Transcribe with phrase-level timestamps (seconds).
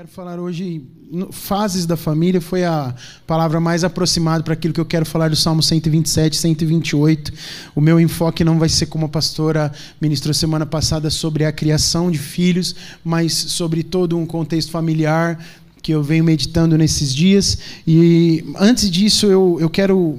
[0.00, 0.82] Quero falar hoje,
[1.30, 2.94] fases da família, foi a
[3.26, 7.30] palavra mais aproximada para aquilo que eu quero falar do Salmo 127, 128.
[7.74, 12.10] O meu enfoque não vai ser como a pastora ministrou semana passada sobre a criação
[12.10, 15.38] de filhos, mas sobre todo um contexto familiar
[15.82, 17.58] que eu venho meditando nesses dias.
[17.86, 20.16] E antes disso, eu, eu quero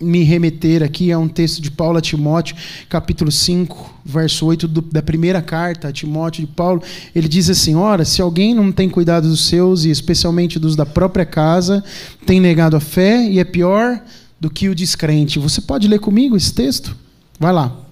[0.00, 2.56] me remeter aqui a um texto de Paulo a Timóteo,
[2.88, 6.82] capítulo 5, verso 8 do, da primeira carta a Timóteo de Paulo.
[7.14, 10.86] Ele diz assim: Ora, se alguém não tem cuidado dos seus, e especialmente dos da
[10.86, 11.82] própria casa,
[12.24, 14.00] tem negado a fé e é pior
[14.40, 15.38] do que o descrente.
[15.38, 16.96] Você pode ler comigo esse texto?
[17.38, 17.85] Vai lá.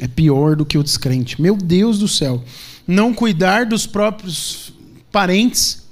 [0.00, 1.40] É pior do que o descrente.
[1.40, 2.42] Meu Deus do céu.
[2.86, 4.72] Não cuidar dos próprios
[5.12, 5.86] parentes,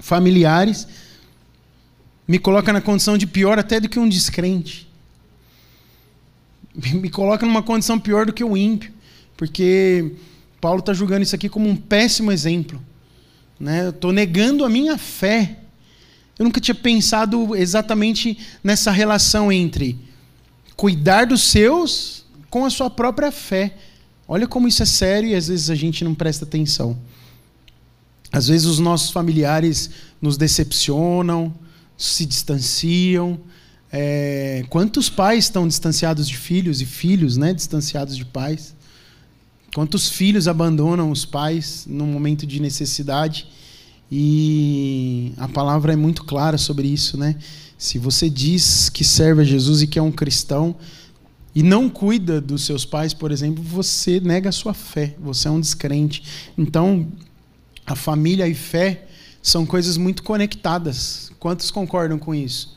[0.00, 0.86] familiares,
[2.26, 4.86] me coloca na condição de pior até do que um descrente.
[6.94, 8.92] Me coloca numa condição pior do que o ímpio.
[9.36, 10.12] Porque
[10.60, 12.80] Paulo está julgando isso aqui como um péssimo exemplo.
[13.58, 13.86] Né?
[13.86, 15.58] Eu estou negando a minha fé.
[16.38, 19.98] Eu nunca tinha pensado exatamente nessa relação entre
[20.76, 23.74] cuidar dos seus com a sua própria fé.
[24.26, 26.98] Olha como isso é sério e às vezes a gente não presta atenção.
[28.30, 31.54] Às vezes os nossos familiares nos decepcionam,
[31.96, 33.40] se distanciam.
[33.90, 38.74] É, quantos pais estão distanciados de filhos e filhos, né, distanciados de pais?
[39.74, 43.48] Quantos filhos abandonam os pais num momento de necessidade?
[44.10, 47.36] E a palavra é muito clara sobre isso, né?
[47.76, 50.74] Se você diz que serve a Jesus e que é um cristão,
[51.58, 55.50] e não cuida dos seus pais, por exemplo, você nega a sua fé, você é
[55.50, 56.22] um descrente.
[56.56, 57.08] Então,
[57.84, 59.08] a família e fé
[59.42, 61.32] são coisas muito conectadas.
[61.40, 62.76] Quantos concordam com isso?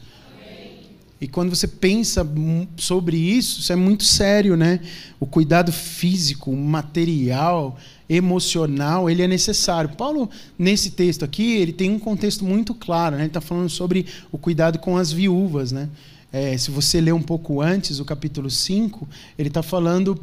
[1.21, 2.27] E quando você pensa
[2.75, 4.79] sobre isso, isso é muito sério, né?
[5.19, 7.77] O cuidado físico, material,
[8.09, 9.91] emocional, ele é necessário.
[9.91, 10.27] Paulo,
[10.57, 13.21] nesse texto aqui, ele tem um contexto muito claro, né?
[13.21, 15.87] Ele está falando sobre o cuidado com as viúvas, né?
[16.31, 20.15] É, se você ler um pouco antes, o capítulo 5, ele está falando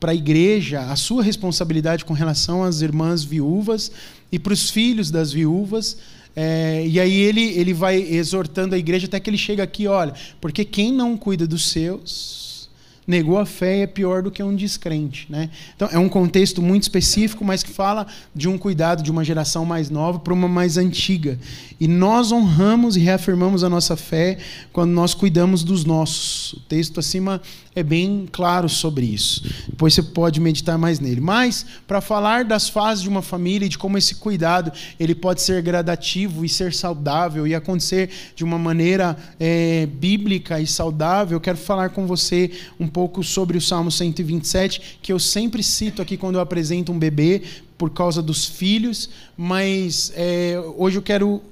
[0.00, 3.92] para a igreja a sua responsabilidade com relação às irmãs viúvas
[4.32, 5.96] e para os filhos das viúvas.
[6.34, 10.12] É, e aí ele, ele vai exortando a igreja até que ele chega aqui, olha,
[10.40, 12.45] porque quem não cuida dos seus
[13.06, 15.26] negou a fé é pior do que um descrente.
[15.30, 15.48] Né?
[15.74, 19.64] Então, é um contexto muito específico, mas que fala de um cuidado de uma geração
[19.64, 21.38] mais nova para uma mais antiga.
[21.78, 24.38] E nós honramos e reafirmamos a nossa fé
[24.72, 26.54] quando nós cuidamos dos nossos.
[26.54, 27.40] O texto acima
[27.76, 29.42] é bem claro sobre isso.
[29.68, 31.20] Depois você pode meditar mais nele.
[31.20, 35.42] Mas, para falar das fases de uma família e de como esse cuidado ele pode
[35.42, 41.40] ser gradativo e ser saudável e acontecer de uma maneira é, bíblica e saudável, eu
[41.40, 42.50] quero falar com você
[42.80, 46.98] um pouco sobre o Salmo 127, que eu sempre cito aqui quando eu apresento um
[46.98, 47.42] bebê,
[47.76, 51.42] por causa dos filhos, mas é, hoje eu quero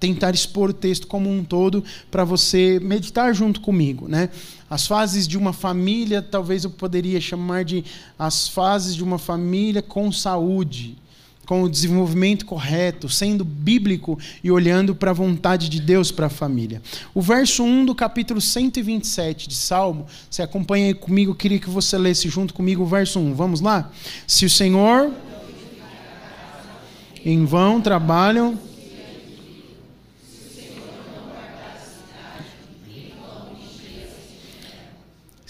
[0.00, 4.30] tentar expor o texto como um todo para você meditar junto comigo, né?
[4.68, 7.84] As fases de uma família, talvez eu poderia chamar de
[8.18, 10.96] as fases de uma família com saúde
[11.50, 16.30] com o desenvolvimento correto, sendo bíblico e olhando para a vontade de Deus para a
[16.30, 16.80] família.
[17.12, 21.68] O verso 1 do capítulo 127 de Salmo, você acompanha aí comigo, eu queria que
[21.68, 23.34] você lesse junto comigo o verso 1.
[23.34, 23.90] Vamos lá?
[24.28, 25.10] Se o Senhor
[27.24, 28.56] em vão trabalham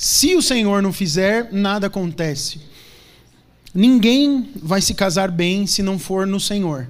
[0.00, 2.58] Se o Senhor não fizer, nada acontece.
[3.74, 6.88] Ninguém vai se casar bem se não for no Senhor.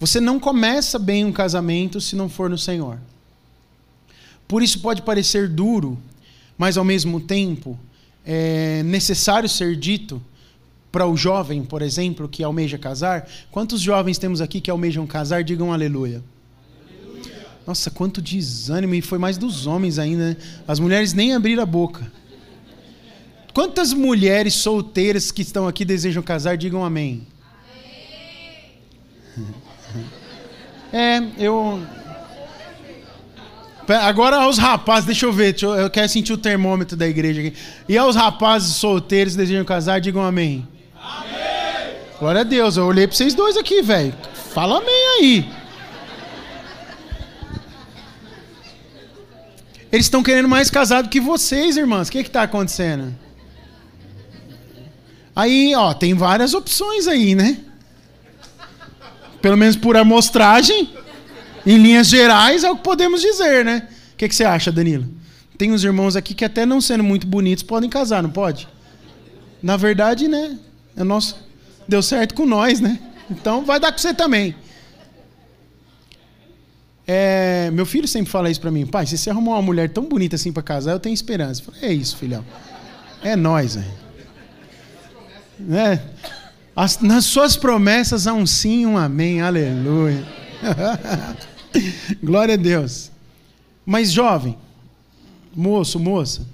[0.00, 2.98] Você não começa bem um casamento se não for no Senhor.
[4.48, 5.96] Por isso pode parecer duro,
[6.58, 7.78] mas ao mesmo tempo
[8.26, 10.20] é necessário ser dito
[10.90, 13.30] para o jovem, por exemplo, que almeja casar.
[13.52, 15.44] Quantos jovens temos aqui que almejam casar?
[15.44, 16.20] Digam aleluia.
[17.66, 20.30] Nossa, quanto desânimo, e foi mais dos homens ainda.
[20.30, 20.36] Né?
[20.68, 22.10] As mulheres nem abriram a boca.
[23.54, 27.26] Quantas mulheres solteiras que estão aqui desejam casar, digam amém.
[30.96, 31.82] É, eu.
[34.02, 37.40] Agora aos rapazes, deixa eu ver, deixa eu, eu, quero sentir o termômetro da igreja
[37.40, 37.52] aqui.
[37.88, 40.64] E aos rapazes solteiros que desejam casar, digam amém.
[40.96, 41.96] Amém!
[42.20, 44.14] Glória a Deus, eu olhei para vocês dois aqui, velho.
[44.52, 45.63] Fala amém aí.
[49.94, 52.08] Eles estão querendo mais casado que vocês, irmãs.
[52.08, 53.14] O que está acontecendo?
[55.36, 57.60] Aí, ó, tem várias opções aí, né?
[59.40, 60.92] Pelo menos por amostragem,
[61.64, 63.86] em linhas gerais, é o que podemos dizer, né?
[64.14, 65.06] O que, que você acha, Danilo?
[65.56, 68.66] Tem uns irmãos aqui que, até não sendo muito bonitos, podem casar, não pode?
[69.62, 70.58] Na verdade, né?
[70.96, 71.36] É nosso...
[71.86, 72.98] Deu certo com nós, né?
[73.30, 74.56] Então vai dar com você também.
[77.06, 80.04] É, meu filho sempre fala isso para mim, pai, se você arrumar uma mulher tão
[80.04, 81.62] bonita assim para casar, eu tenho esperança.
[81.80, 82.44] Eu é isso, filhão.
[83.22, 83.78] É nós.
[85.58, 86.02] Né?
[86.74, 90.24] As, nas suas promessas há um sim, um amém, aleluia.
[92.22, 93.10] Glória a Deus.
[93.84, 94.56] Mas jovem,
[95.54, 96.46] moço, moça,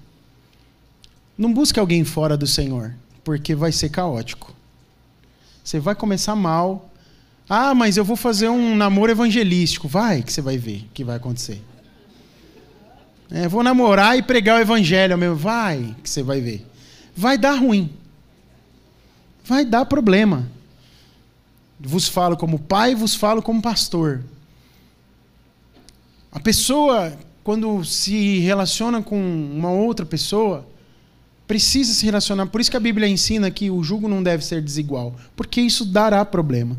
[1.38, 2.94] não busque alguém fora do Senhor,
[3.24, 4.52] porque vai ser caótico.
[5.62, 6.89] Você vai começar mal,
[7.52, 9.88] ah, mas eu vou fazer um namoro evangelístico.
[9.88, 11.60] Vai, que você vai ver o que vai acontecer.
[13.28, 15.34] É, vou namorar e pregar o evangelho meu.
[15.34, 16.64] Vai, que você vai ver.
[17.16, 17.90] Vai dar ruim.
[19.44, 20.48] Vai dar problema.
[21.80, 24.22] Vos falo como pai, vos falo como pastor.
[26.30, 30.64] A pessoa, quando se relaciona com uma outra pessoa,
[31.48, 32.46] precisa se relacionar.
[32.46, 35.84] Por isso que a Bíblia ensina que o jugo não deve ser desigual, porque isso
[35.84, 36.78] dará problema.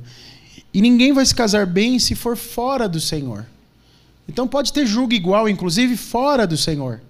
[0.73, 3.45] E ninguém vai se casar bem se for fora do Senhor.
[4.27, 7.01] Então pode ter julgo igual, inclusive fora do Senhor.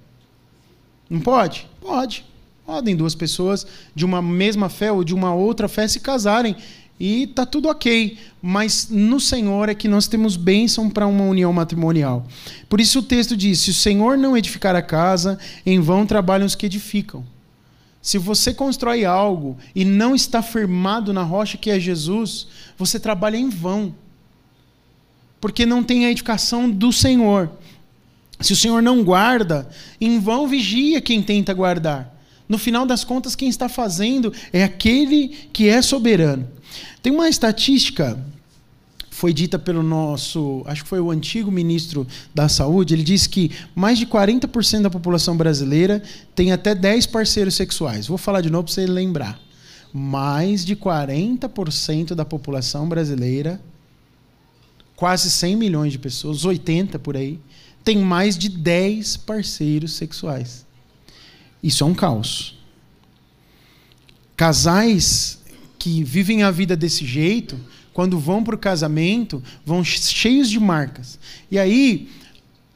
[1.10, 1.68] Não pode?
[1.80, 2.26] Pode.
[2.66, 6.56] Podem duas pessoas de uma mesma fé ou de uma outra fé se casarem
[7.00, 8.18] e tá tudo ok.
[8.42, 12.26] Mas no Senhor é que nós temos bênção para uma união matrimonial.
[12.70, 16.46] Por isso o texto diz: se o Senhor não edificar a casa, em vão trabalham
[16.46, 17.26] os que edificam.
[18.02, 23.38] Se você constrói algo e não está firmado na rocha que é Jesus, você trabalha
[23.38, 23.94] em vão.
[25.40, 27.52] Porque não tem a edificação do Senhor.
[28.40, 29.70] Se o Senhor não guarda,
[30.00, 32.12] em vão vigia quem tenta guardar.
[32.50, 36.50] No final das contas, quem está fazendo é aquele que é soberano.
[37.02, 38.20] Tem uma estatística
[39.22, 43.52] foi dita pelo nosso, acho que foi o antigo ministro da Saúde, ele disse que
[43.76, 46.02] mais de 40% da população brasileira
[46.34, 48.08] tem até 10 parceiros sexuais.
[48.08, 49.40] Vou falar de novo para você lembrar.
[49.94, 53.62] Mais de 40% da população brasileira,
[54.96, 57.40] quase 100 milhões de pessoas, 80 por aí,
[57.84, 60.66] tem mais de 10 parceiros sexuais.
[61.62, 62.58] Isso é um caos.
[64.36, 65.44] Casais
[65.78, 67.56] que vivem a vida desse jeito
[67.94, 71.20] quando vão para o casamento, vão cheios de marcas.
[71.50, 72.10] E aí,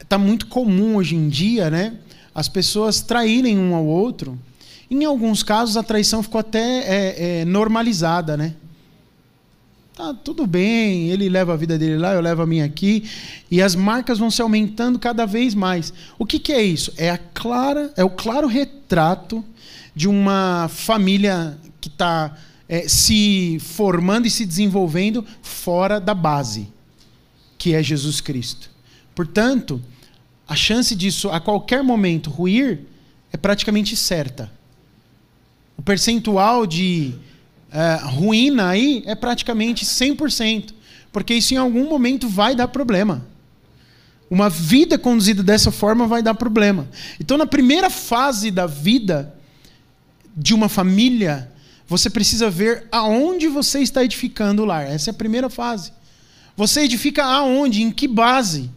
[0.00, 1.94] está muito comum hoje em dia, né?
[2.34, 4.38] As pessoas traírem um ao outro.
[4.90, 8.54] Em alguns casos, a traição ficou até é, é, normalizada, né?
[9.96, 13.08] Tá tudo bem, ele leva a vida dele lá, eu levo a minha aqui,
[13.50, 15.92] e as marcas vão se aumentando cada vez mais.
[16.18, 16.92] O que, que é isso?
[16.98, 19.42] É a clara, é o claro retrato
[19.94, 22.36] de uma família que está
[22.68, 26.68] é, se formando e se desenvolvendo fora da base,
[27.58, 28.70] que é Jesus Cristo.
[29.14, 29.80] Portanto,
[30.46, 32.80] a chance disso a qualquer momento ruir
[33.32, 34.50] é praticamente certa.
[35.76, 37.14] O percentual de
[37.70, 40.72] é, ruína aí é praticamente 100%,
[41.12, 43.26] porque isso em algum momento vai dar problema.
[44.30, 46.88] Uma vida conduzida dessa forma vai dar problema.
[47.20, 49.32] Então, na primeira fase da vida
[50.36, 51.50] de uma família,
[51.88, 54.86] você precisa ver aonde você está edificando o lar.
[54.86, 55.92] Essa é a primeira fase.
[56.56, 57.82] Você edifica aonde?
[57.82, 58.70] Em que base?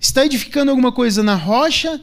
[0.00, 2.00] Está edificando alguma coisa na rocha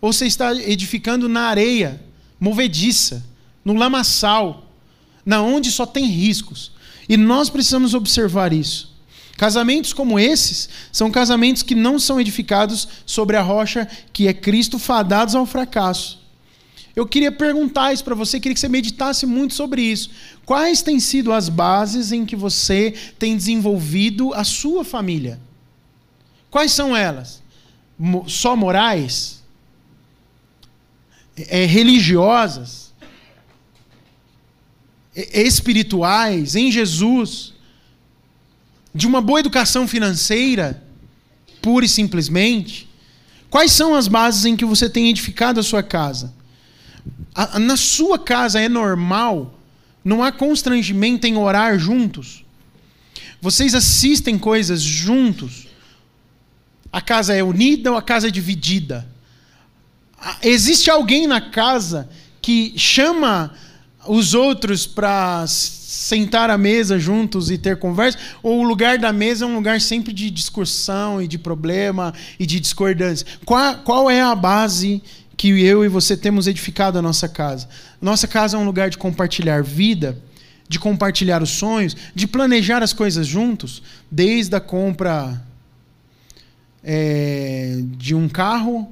[0.00, 2.02] ou você está edificando na areia,
[2.40, 3.24] movediça,
[3.64, 4.70] no lamaçal,
[5.24, 6.72] na onde só tem riscos?
[7.08, 8.92] E nós precisamos observar isso.
[9.36, 14.78] Casamentos como esses são casamentos que não são edificados sobre a rocha que é Cristo,
[14.78, 16.21] fadados ao fracasso.
[16.94, 20.10] Eu queria perguntar isso para você, queria que você meditasse muito sobre isso.
[20.44, 25.40] Quais têm sido as bases em que você tem desenvolvido a sua família?
[26.50, 27.42] Quais são elas?
[28.26, 29.42] Só morais?
[31.34, 32.92] É, religiosas?
[35.16, 36.54] É, espirituais?
[36.54, 37.54] Em Jesus?
[38.94, 40.82] De uma boa educação financeira?
[41.62, 42.86] Pura e simplesmente?
[43.48, 46.34] Quais são as bases em que você tem edificado a sua casa?
[47.60, 49.58] Na sua casa é normal?
[50.04, 52.44] Não há constrangimento em orar juntos?
[53.40, 55.66] Vocês assistem coisas juntos?
[56.92, 59.08] A casa é unida ou a casa é dividida?
[60.42, 62.08] Existe alguém na casa
[62.40, 63.52] que chama
[64.06, 69.44] os outros para sentar à mesa juntos e ter conversa, ou o lugar da mesa
[69.44, 73.26] é um lugar sempre de discussão e de problema e de discordância?
[73.44, 75.02] Qual, qual é a base
[75.36, 77.68] que eu e você temos edificado a nossa casa?
[78.00, 80.18] Nossa casa é um lugar de compartilhar vida,
[80.68, 85.42] de compartilhar os sonhos, de planejar as coisas juntos, desde a compra
[86.82, 88.90] é, de um carro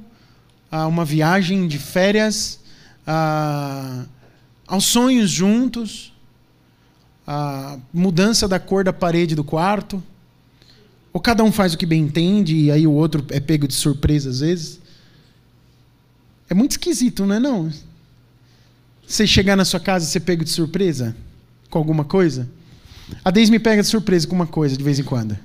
[0.71, 2.59] a uma viagem de férias,
[3.05, 4.05] a,
[4.65, 6.13] aos sonhos juntos,
[7.27, 10.01] a mudança da cor da parede do quarto.
[11.11, 13.73] Ou cada um faz o que bem entende e aí o outro é pego de
[13.73, 14.80] surpresa às vezes.
[16.51, 17.71] É muito esquisito, não é não?
[19.07, 21.15] Você chegar na sua casa e ser pego de surpresa
[21.69, 22.45] com alguma coisa?
[23.23, 25.39] A Deise me pega de surpresa com uma coisa de vez em quando.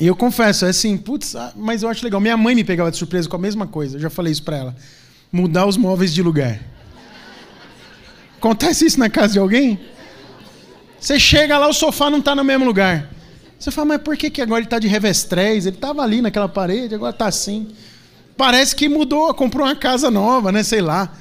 [0.00, 2.22] E eu confesso, é assim, putz, ah, mas eu acho legal.
[2.22, 4.56] Minha mãe me pegava de surpresa com a mesma coisa, eu já falei isso para
[4.56, 4.76] ela.
[5.30, 6.58] Mudar os móveis de lugar.
[8.38, 9.78] Acontece isso na casa de alguém?
[10.98, 13.10] Você chega lá, o sofá não está no mesmo lugar.
[13.58, 15.66] Você fala, mas por que, que agora ele está de revestrez?
[15.66, 17.68] Ele estava ali naquela parede, agora está assim.
[18.36, 20.62] Parece que mudou, comprou uma casa nova, né?
[20.62, 21.12] Sei lá.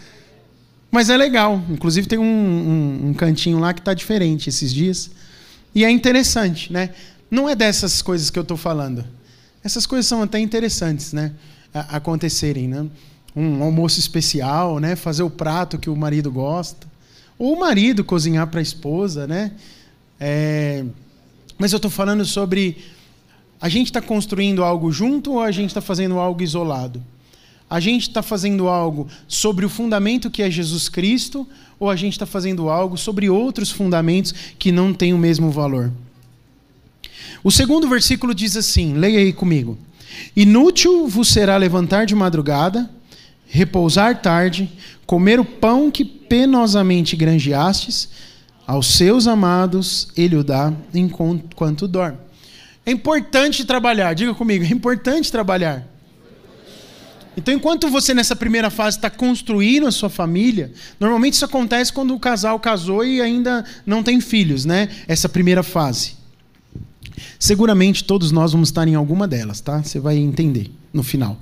[0.91, 1.63] Mas é legal.
[1.69, 5.09] Inclusive tem um, um, um cantinho lá que está diferente esses dias.
[5.73, 6.91] E é interessante, né?
[7.29, 9.03] Não é dessas coisas que eu estou falando.
[9.63, 11.33] Essas coisas são até interessantes, né?
[11.73, 12.85] A acontecerem, né?
[13.35, 14.95] Um almoço especial, né?
[14.95, 16.87] Fazer o prato que o marido gosta.
[17.37, 19.51] Ou o marido cozinhar para a esposa, né?
[20.19, 20.85] É...
[21.57, 22.77] Mas eu estou falando sobre
[23.59, 27.03] a gente está construindo algo junto ou a gente está fazendo algo isolado?
[27.69, 31.47] A gente está fazendo algo sobre o fundamento que é Jesus Cristo
[31.79, 35.91] ou a gente está fazendo algo sobre outros fundamentos que não têm o mesmo valor?
[37.43, 39.77] O segundo versículo diz assim: leia aí comigo.
[40.35, 42.89] Inútil vos será levantar de madrugada,
[43.47, 44.69] repousar tarde,
[45.05, 48.09] comer o pão que penosamente granjeastes,
[48.67, 52.17] aos seus amados ele o dá enquanto dorme.
[52.85, 55.87] É importante trabalhar, diga comigo, é importante trabalhar.
[57.37, 62.13] Então, enquanto você nessa primeira fase está construindo a sua família, normalmente isso acontece quando
[62.13, 64.89] o casal casou e ainda não tem filhos, né?
[65.07, 66.16] Essa primeira fase.
[67.39, 69.83] Seguramente todos nós vamos estar em alguma delas, tá?
[69.83, 71.37] Você vai entender no final.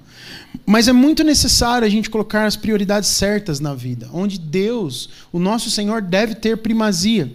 [0.65, 5.39] Mas é muito necessário a gente colocar as prioridades certas na vida, onde Deus, o
[5.39, 7.31] nosso Senhor, deve ter primazia.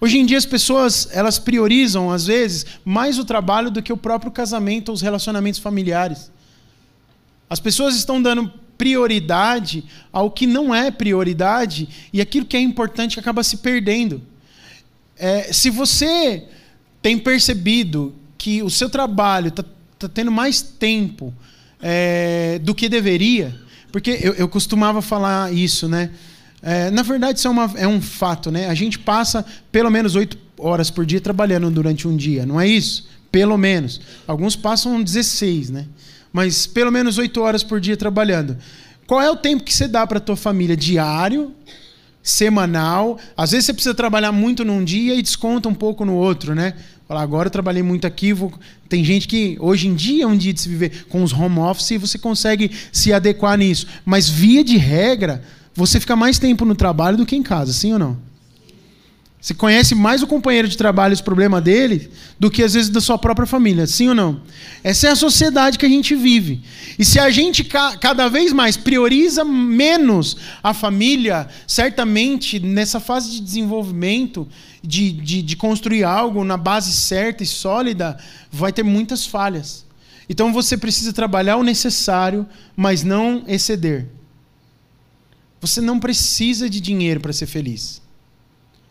[0.00, 3.96] Hoje em dia as pessoas, elas priorizam às vezes mais o trabalho do que o
[3.96, 6.30] próprio casamento ou os relacionamentos familiares.
[7.48, 13.18] As pessoas estão dando prioridade ao que não é prioridade e aquilo que é importante
[13.18, 14.20] acaba se perdendo.
[15.18, 16.46] É, se você
[17.06, 19.64] tem percebido que o seu trabalho está
[19.96, 21.32] tá tendo mais tempo
[21.80, 23.54] é, do que deveria,
[23.92, 26.10] porque eu, eu costumava falar isso, né?
[26.60, 28.66] É, na verdade, isso é, uma, é um fato, né?
[28.66, 32.66] A gente passa pelo menos oito horas por dia trabalhando durante um dia, não é
[32.66, 33.06] isso?
[33.30, 34.00] Pelo menos.
[34.26, 35.86] Alguns passam 16, né?
[36.32, 38.58] Mas pelo menos oito horas por dia trabalhando.
[39.06, 40.76] Qual é o tempo que você dá para a tua família?
[40.76, 41.54] Diário,
[42.26, 43.20] semanal.
[43.36, 46.74] Às vezes você precisa trabalhar muito num dia e desconta um pouco no outro, né?
[47.08, 48.32] Falar, agora eu trabalhei muito aqui.
[48.32, 48.52] Vou...
[48.88, 51.58] Tem gente que hoje em dia é um dia de se viver com os home
[51.58, 53.86] office e você consegue se adequar nisso.
[54.04, 55.42] Mas via de regra,
[55.74, 58.25] você fica mais tempo no trabalho do que em casa, sim ou não?
[59.46, 62.90] Você conhece mais o companheiro de trabalho e os problemas dele do que às vezes
[62.90, 64.42] da sua própria família, sim ou não?
[64.82, 66.62] Essa é a sociedade que a gente vive.
[66.98, 73.30] E se a gente ca cada vez mais prioriza menos a família, certamente nessa fase
[73.30, 74.48] de desenvolvimento,
[74.82, 78.18] de, de, de construir algo na base certa e sólida,
[78.50, 79.86] vai ter muitas falhas.
[80.28, 84.08] Então você precisa trabalhar o necessário, mas não exceder.
[85.60, 88.04] Você não precisa de dinheiro para ser feliz.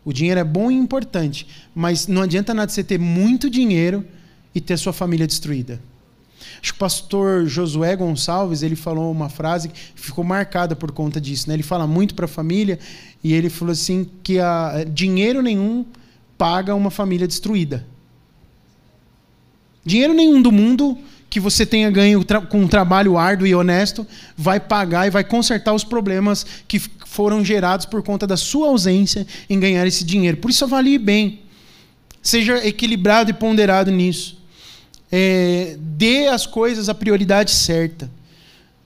[0.06, 4.06] O dinheiro é bom e importante, mas não adianta nada você ter muito dinheiro
[4.54, 5.82] e ter sua família destruída.
[6.62, 11.20] Acho que o pastor Josué Gonçalves ele falou uma frase que ficou marcada por conta
[11.20, 11.48] disso.
[11.50, 11.56] Né?
[11.56, 12.80] Ele fala muito para a família
[13.24, 15.86] e ele falou assim que a, dinheiro nenhum
[16.38, 17.86] paga uma família destruída.
[19.84, 20.98] Dinheiro nenhum do mundo
[21.30, 24.08] que você tenha ganho com um trabalho árduo e honesto
[24.38, 26.82] vai pagar e vai consertar os problemas que
[27.16, 30.38] foram gerados por conta da sua ausência em ganhar esse dinheiro.
[30.38, 31.40] Por isso, avalie bem.
[32.22, 34.38] Seja equilibrado e ponderado nisso.
[35.12, 38.12] É, dê às coisas a prioridade certa.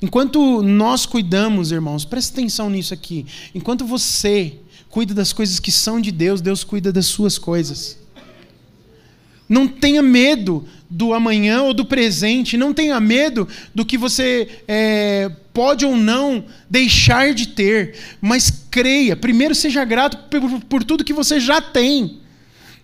[0.01, 3.25] Enquanto nós cuidamos, irmãos, preste atenção nisso aqui.
[3.53, 4.57] Enquanto você
[4.89, 7.97] cuida das coisas que são de Deus, Deus cuida das suas coisas.
[9.49, 12.55] Não tenha medo do amanhã ou do presente.
[12.55, 17.95] Não tenha medo do que você é, pode ou não deixar de ter.
[18.21, 19.15] Mas creia.
[19.15, 22.19] Primeiro, seja grato por, por tudo que você já tem.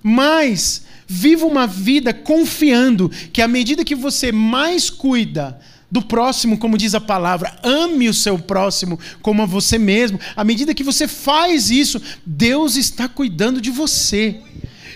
[0.02, 6.78] Mas viva uma vida confiando que à medida que você mais cuida do próximo, como
[6.78, 10.20] diz a palavra, ame o seu próximo como a você mesmo.
[10.36, 14.42] À medida que você faz isso, Deus está cuidando de você.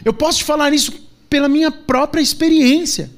[0.03, 3.11] Eu posso te falar isso pela minha própria experiência.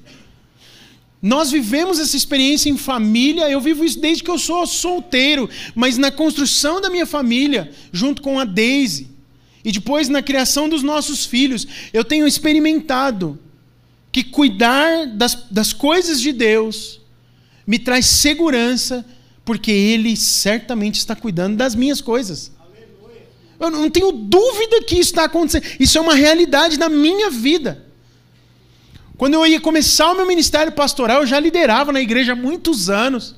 [1.21, 5.97] Nós vivemos essa experiência em família, eu vivo isso desde que eu sou solteiro, mas
[5.97, 9.07] na construção da minha família, junto com a Daisy,
[9.63, 13.37] e depois na criação dos nossos filhos, eu tenho experimentado
[14.11, 16.99] que cuidar das, das coisas de Deus
[17.67, 19.05] me traz segurança,
[19.45, 22.51] porque Ele certamente está cuidando das minhas coisas.
[23.59, 25.63] Eu não tenho dúvida que isso está acontecendo.
[25.79, 27.80] Isso é uma realidade na minha vida.
[29.21, 32.89] Quando eu ia começar o meu ministério pastoral, eu já liderava na igreja há muitos
[32.89, 33.35] anos.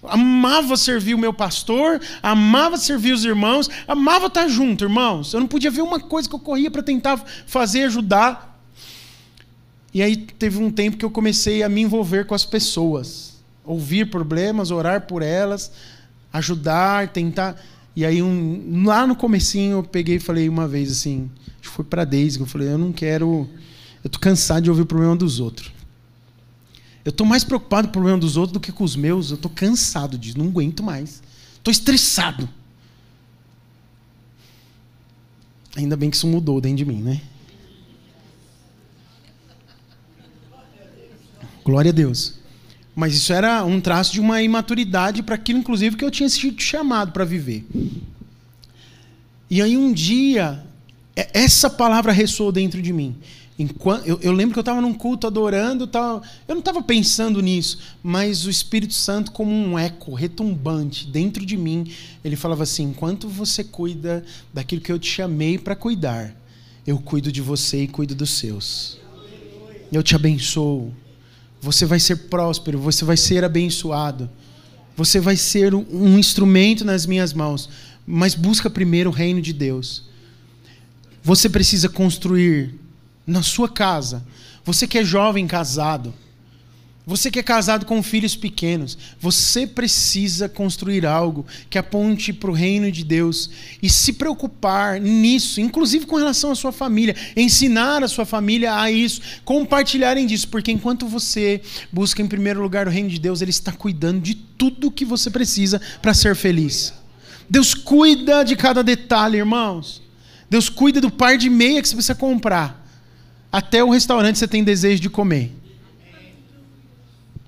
[0.00, 5.34] Amava servir o meu pastor, amava servir os irmãos, amava estar junto, irmãos.
[5.34, 8.56] Eu não podia ver uma coisa que eu corria para tentar fazer, ajudar.
[9.92, 14.08] E aí teve um tempo que eu comecei a me envolver com as pessoas ouvir
[14.08, 15.72] problemas, orar por elas,
[16.32, 17.60] ajudar, tentar.
[17.96, 21.28] E aí um, lá no comecinho eu peguei e falei uma vez assim,
[21.60, 23.48] acho que foi para Deise, eu falei, eu não quero,
[24.06, 25.72] eu tô cansado de ouvir o problema dos outros.
[27.04, 29.36] Eu tô mais preocupado com o problema dos outros do que com os meus, eu
[29.36, 31.20] tô cansado disso, não aguento mais.
[31.60, 32.48] Tô estressado.
[35.74, 37.20] Ainda bem que isso mudou dentro de mim, né?
[41.64, 42.34] Glória a Deus.
[42.94, 46.62] Mas isso era um traço de uma imaturidade para aquilo, inclusive, que eu tinha sido
[46.62, 47.66] chamado para viver.
[49.50, 50.64] E aí um dia,
[51.16, 53.16] essa palavra ressoou dentro de mim.
[53.58, 55.88] Enquanto, eu, eu lembro que eu estava num culto adorando,
[56.46, 61.56] eu não estava pensando nisso, mas o Espírito Santo, como um eco retumbante dentro de
[61.56, 61.90] mim,
[62.22, 66.34] ele falava assim: enquanto você cuida daquilo que eu te chamei para cuidar,
[66.86, 68.98] eu cuido de você e cuido dos seus.
[69.90, 70.92] Eu te abençoo
[71.60, 74.30] você vai ser próspero, você vai ser abençoado.
[74.96, 77.68] Você vai ser um instrumento nas minhas mãos,
[78.06, 80.04] mas busca primeiro o reino de Deus.
[81.22, 82.74] Você precisa construir
[83.26, 84.24] na sua casa.
[84.64, 86.14] Você que é jovem casado,
[87.08, 92.52] você que é casado com filhos pequenos, você precisa construir algo que aponte para o
[92.52, 93.48] reino de Deus
[93.80, 98.90] e se preocupar nisso, inclusive com relação à sua família, ensinar a sua família a
[98.90, 101.62] isso, compartilharem disso, porque enquanto você
[101.92, 105.30] busca em primeiro lugar o reino de Deus, Ele está cuidando de tudo que você
[105.30, 106.92] precisa para ser feliz.
[107.48, 110.02] Deus cuida de cada detalhe, irmãos.
[110.50, 112.85] Deus cuida do par de meia que você precisa comprar.
[113.56, 115.50] Até o restaurante você tem desejo de comer.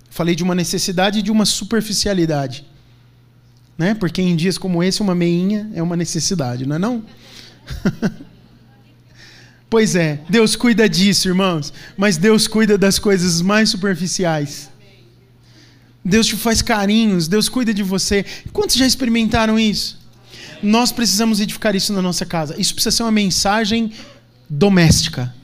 [0.09, 2.64] Falei de uma necessidade e de uma superficialidade.
[3.77, 3.92] Né?
[3.92, 7.05] Porque em dias como esse, uma meinha é uma necessidade, não é não?
[9.68, 11.75] pois é, Deus cuida disso, irmãos.
[11.94, 14.71] Mas Deus cuida das coisas mais superficiais.
[16.03, 18.25] Deus te faz carinhos, Deus cuida de você.
[18.51, 20.01] Quantos já experimentaram isso?
[20.62, 22.59] Nós precisamos edificar isso na nossa casa.
[22.59, 23.92] Isso precisa ser uma mensagem
[24.49, 25.37] doméstica.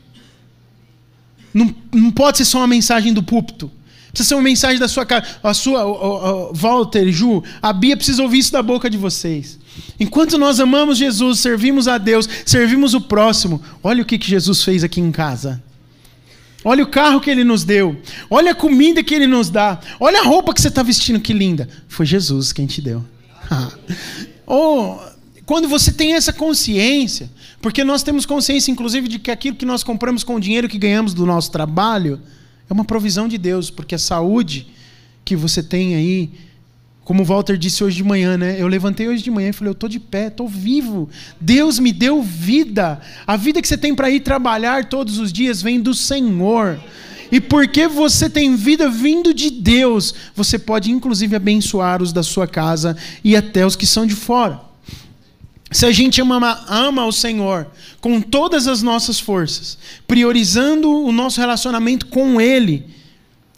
[1.55, 3.71] Não, não pode ser só uma mensagem do púlpito.
[4.15, 5.27] Precisa ser uma mensagem da sua casa.
[5.43, 9.59] A sua, o, o, Walter, Ju, a Bia precisa ouvir isso da boca de vocês.
[9.99, 14.63] Enquanto nós amamos Jesus, servimos a Deus, servimos o próximo, olha o que, que Jesus
[14.63, 15.63] fez aqui em casa.
[16.65, 18.01] Olha o carro que ele nos deu.
[18.31, 19.79] Olha a comida que ele nos dá.
[20.01, 21.69] Olha a roupa que você está vestindo, que linda.
[21.89, 23.05] Foi Jesus quem te deu.
[24.47, 24.97] oh,
[25.47, 27.31] quando você tem essa consciência,
[27.61, 30.79] porque nós temos consciência, inclusive, de que aquilo que nós compramos com o dinheiro que
[30.79, 32.21] ganhamos do nosso trabalho
[32.69, 34.69] é uma provisão de Deus, porque a saúde
[35.25, 36.31] que você tem aí,
[37.05, 38.57] como o Walter disse hoje de manhã, né?
[38.59, 41.11] Eu levantei hoje de manhã e falei: eu estou de pé, estou vivo.
[41.39, 43.01] Deus me deu vida.
[43.27, 46.81] A vida que você tem para ir trabalhar todos os dias vem do Senhor.
[47.31, 52.47] E porque você tem vida vindo de Deus, você pode inclusive abençoar os da sua
[52.47, 54.74] casa e até os que são de fora.
[55.75, 57.67] Se a gente ama, ama o Senhor
[58.01, 62.87] com todas as nossas forças, priorizando o nosso relacionamento com Ele,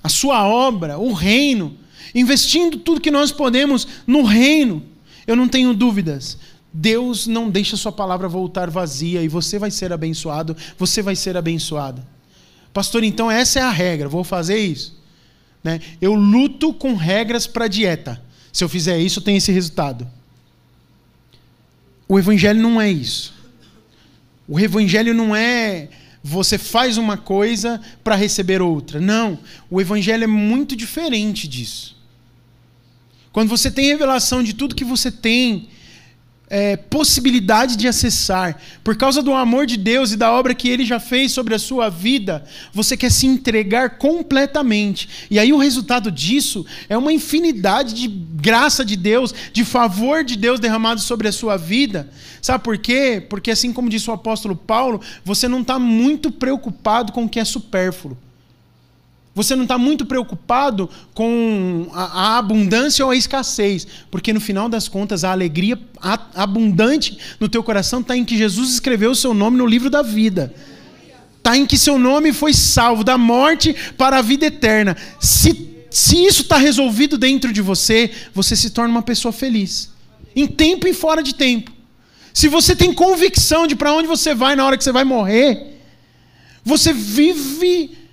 [0.02, 1.76] a Sua obra, o reino,
[2.14, 4.82] investindo tudo que nós podemos no reino,
[5.26, 6.38] eu não tenho dúvidas.
[6.72, 11.36] Deus não deixa Sua palavra voltar vazia e você vai ser abençoado, você vai ser
[11.36, 12.02] abençoada.
[12.72, 14.98] Pastor, então essa é a regra, vou fazer isso.
[15.62, 15.82] Né?
[16.00, 18.22] Eu luto com regras para dieta.
[18.50, 20.15] Se eu fizer isso, eu tenho esse resultado.
[22.08, 23.34] O evangelho não é isso.
[24.48, 25.88] O evangelho não é
[26.26, 29.00] você faz uma coisa para receber outra.
[29.00, 29.38] Não.
[29.70, 31.96] O Evangelho é muito diferente disso.
[33.32, 35.68] Quando você tem revelação de tudo que você tem,
[36.48, 40.84] é, possibilidade de acessar, por causa do amor de Deus e da obra que Ele
[40.84, 45.08] já fez sobre a sua vida, você quer se entregar completamente.
[45.30, 50.36] E aí o resultado disso é uma infinidade de graça de Deus, de favor de
[50.36, 52.08] Deus derramado sobre a sua vida.
[52.40, 53.24] Sabe por quê?
[53.28, 57.40] Porque, assim como disse o apóstolo Paulo, você não está muito preocupado com o que
[57.40, 58.16] é supérfluo.
[59.36, 64.66] Você não está muito preocupado com a, a, abundância ou a escassez, porque no final
[64.66, 65.78] das contas a alegria
[66.34, 70.00] abundante no teu coração está em que Jesus escreveu o seu nome no livro da
[70.00, 70.54] vida.
[71.36, 74.96] Está em que seu nome foi salvo da morte para a vida eterna.
[75.20, 79.90] Se, se isso está resolvido dentro de você, você se torna uma pessoa feliz,
[80.34, 81.70] em tempo e fora de tempo.
[82.32, 85.78] Se você tem convicção de para onde você vai na hora que você vai morrer,
[86.64, 88.05] você vive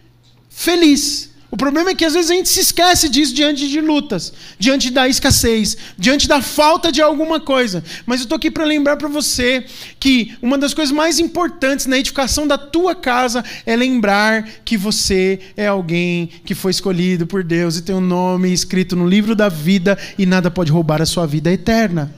[0.54, 1.34] feliz.
[1.54, 4.90] O problema é que às vezes a gente se esquece disso diante de lutas, diante
[4.90, 7.84] da escassez, diante da falta de alguma coisa.
[8.08, 9.64] Mas eu estou aqui para lembrar para você
[10.00, 15.40] que uma das coisas mais importantes na edificação da tua casa é lembrar que você
[15.56, 19.48] é alguém que foi escolhido por Deus e tem um nome escrito no livro da
[19.48, 22.12] vida e nada pode roubar a sua vida eterna.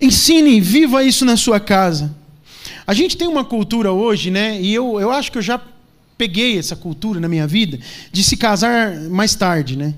[0.00, 2.10] Ensine, viva isso na sua casa.
[2.86, 4.58] A gente tem uma cultura hoje, né?
[4.58, 5.60] E eu, eu acho que eu já
[6.22, 7.80] peguei essa cultura na minha vida
[8.12, 9.92] de se casar mais tarde, né?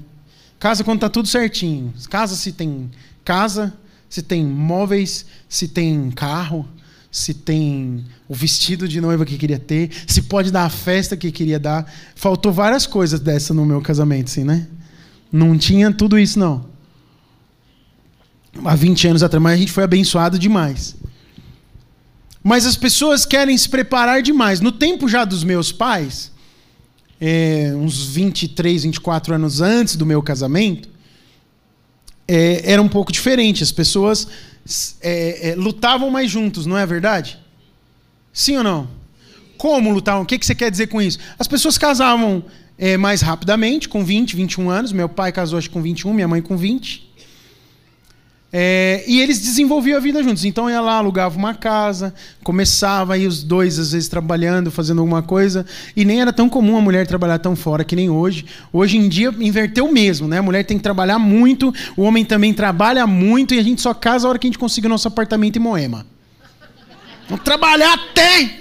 [0.58, 1.92] Casa quando tá tudo certinho.
[2.08, 2.90] Casa se tem
[3.22, 3.74] casa,
[4.08, 6.66] se tem móveis, se tem carro,
[7.12, 11.30] se tem o vestido de noiva que queria ter, se pode dar a festa que
[11.30, 11.92] queria dar.
[12.14, 14.66] Faltou várias coisas dessa no meu casamento, assim, né?
[15.30, 16.64] Não tinha tudo isso, não.
[18.64, 20.96] Há 20 anos atrás, mas a gente foi abençoado demais.
[22.44, 24.60] Mas as pessoas querem se preparar demais.
[24.60, 26.30] No tempo já dos meus pais,
[27.18, 30.90] é, uns 23, 24 anos antes do meu casamento,
[32.28, 33.62] é, era um pouco diferente.
[33.62, 34.28] As pessoas
[35.00, 37.38] é, é, lutavam mais juntos, não é verdade?
[38.30, 38.88] Sim ou não?
[39.56, 40.22] Como lutavam?
[40.22, 41.18] O que, que você quer dizer com isso?
[41.38, 42.44] As pessoas casavam
[42.76, 44.92] é, mais rapidamente, com 20, 21 anos.
[44.92, 47.03] Meu pai casou acho, com 21, minha mãe com 20.
[48.56, 50.44] É, e eles desenvolviam a vida juntos.
[50.44, 52.14] Então ia lá, alugava uma casa,
[52.44, 55.66] começava aí os dois, às vezes, trabalhando, fazendo alguma coisa.
[55.96, 58.46] E nem era tão comum a mulher trabalhar tão fora que nem hoje.
[58.72, 60.38] Hoje em dia inverteu mesmo, né?
[60.38, 63.92] A mulher tem que trabalhar muito, o homem também trabalha muito, e a gente só
[63.92, 66.06] casa a hora que a gente conseguir o nosso apartamento em Moema.
[67.28, 68.58] Vamos trabalhar até.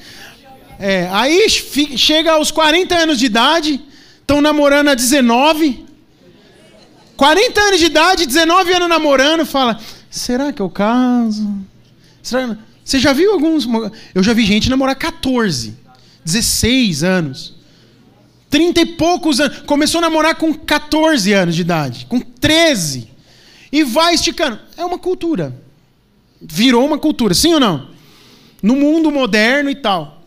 [0.79, 3.79] É, aí chega aos 40 anos de idade,
[4.21, 5.85] estão namorando a 19
[7.15, 11.49] 40 anos de idade, 19 anos namorando, fala: será que eu caso?
[12.21, 12.57] Será...
[12.83, 13.67] Você já viu alguns.
[14.13, 15.75] Eu já vi gente namorar 14,
[16.25, 17.55] 16 anos.
[18.49, 19.59] 30 e poucos anos.
[19.59, 23.09] Começou a namorar com 14 anos de idade, com 13.
[23.71, 24.59] E vai esticando.
[24.77, 25.55] É uma cultura.
[26.41, 27.89] Virou uma cultura, sim ou não?
[28.61, 30.21] No mundo moderno e tal.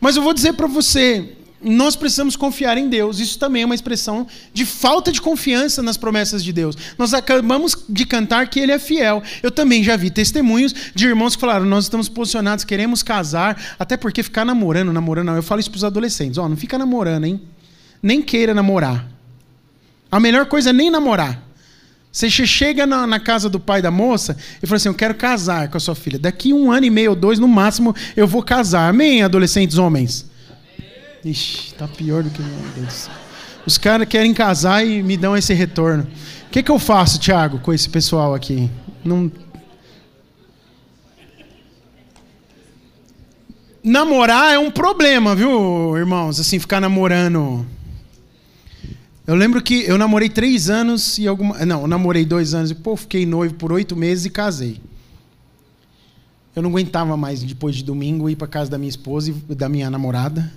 [0.00, 3.18] Mas eu vou dizer para você, nós precisamos confiar em Deus.
[3.18, 6.76] Isso também é uma expressão de falta de confiança nas promessas de Deus.
[6.98, 9.22] Nós acabamos de cantar que Ele é fiel.
[9.42, 13.96] Eu também já vi testemunhos de irmãos que falaram: nós estamos posicionados, queremos casar, até
[13.96, 15.36] porque ficar namorando, namorando, não.
[15.36, 17.40] Eu falo isso para os adolescentes: ó, oh, não fica namorando, hein?
[18.02, 19.08] Nem queira namorar.
[20.10, 21.42] A melhor coisa é nem namorar.
[22.12, 25.68] Você chega na, na, casa do pai da moça e fala assim: Eu quero casar
[25.68, 26.18] com a sua filha.
[26.18, 28.88] Daqui um ano e meio ou dois, no máximo, eu vou casar.
[28.88, 30.24] Amém, adolescentes homens?
[31.26, 33.10] Ixi, tá pior do que meu Deus.
[33.66, 36.06] Os caras querem casar e me dão esse retorno.
[36.46, 38.70] O que, que eu faço, Thiago, com esse pessoal aqui?
[39.04, 39.30] Não.
[43.82, 46.38] Namorar é um problema, viu, irmãos?
[46.38, 47.66] Assim, ficar namorando.
[49.26, 51.66] Eu lembro que eu namorei três anos e alguma.
[51.66, 54.80] Não, eu namorei dois anos e pô, fiquei noivo por oito meses e casei.
[56.54, 59.68] Eu não aguentava mais depois de domingo ir para casa da minha esposa e da
[59.68, 60.48] minha namorada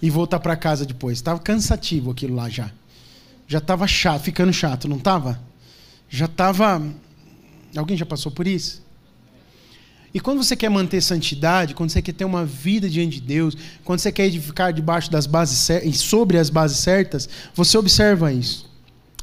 [0.00, 1.18] e voltar para casa depois.
[1.18, 2.70] Estava cansativo aquilo lá já.
[3.46, 5.40] Já estava chato, ficando chato, não estava?
[6.08, 6.82] Já estava.
[7.76, 8.82] Alguém já passou por isso?
[10.12, 13.56] E quando você quer manter santidade, quando você quer ter uma vida diante de Deus,
[13.84, 18.68] quando você quer edificar debaixo das bases e sobre as bases certas, você observa isso.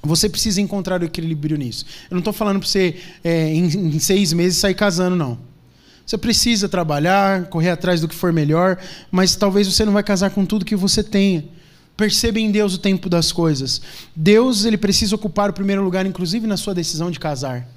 [0.04, 1.86] Você precisa encontrar o equilíbrio nisso.
[2.10, 5.40] Eu não estou falando para você é, em, em seis meses sair casando, não.
[6.06, 8.78] Você precisa trabalhar, correr atrás do que for melhor,
[9.10, 11.44] mas talvez você não vai casar com tudo que você tenha.
[11.98, 13.82] Perceba em Deus o tempo das coisas.
[14.16, 17.68] Deus ele precisa ocupar o primeiro lugar, inclusive na sua decisão de casar.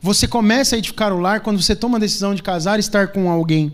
[0.00, 3.08] Você começa a edificar o lar quando você toma a decisão de casar e estar
[3.08, 3.72] com alguém.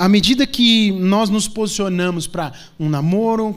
[0.00, 3.56] à medida que nós nos posicionamos para um namoro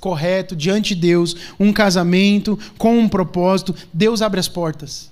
[0.00, 5.10] correto diante de Deus, um casamento com um propósito, Deus abre as portas.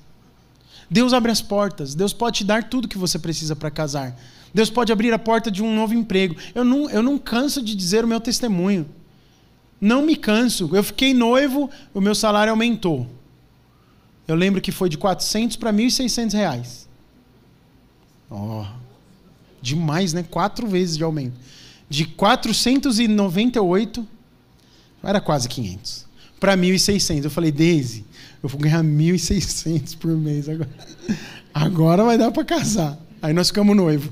[0.94, 1.92] Deus abre as portas.
[1.92, 4.16] Deus pode te dar tudo que você precisa para casar.
[4.54, 6.36] Deus pode abrir a porta de um novo emprego.
[6.54, 8.86] Eu não, eu não canso de dizer o meu testemunho.
[9.80, 10.70] Não me canso.
[10.72, 13.08] Eu fiquei noivo, o meu salário aumentou.
[14.28, 16.88] Eu lembro que foi de 400 para 1.600 reais.
[18.30, 18.64] Oh,
[19.60, 20.22] demais, né?
[20.22, 21.34] Quatro vezes de aumento.
[21.88, 24.06] De 498,
[25.02, 26.06] era quase 500,
[26.38, 27.24] para 1.600.
[27.24, 28.04] Eu falei, Daisy,
[28.44, 30.68] eu vou ganhar 1.600 por mês agora.
[31.54, 32.98] Agora vai dar para casar.
[33.22, 34.10] Aí nós ficamos noivos.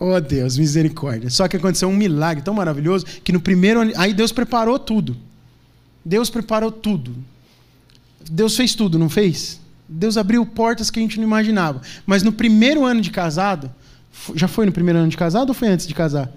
[0.00, 1.30] oh Deus, misericórdia.
[1.30, 3.80] Só que aconteceu um milagre tão maravilhoso que no primeiro.
[3.96, 5.16] Aí Deus preparou tudo.
[6.04, 7.14] Deus preparou tudo.
[8.28, 9.60] Deus fez tudo, não fez?
[9.88, 11.80] Deus abriu portas que a gente não imaginava.
[12.04, 13.72] Mas no primeiro ano de casado,
[14.34, 16.32] já foi no primeiro ano de casado ou foi antes de casar?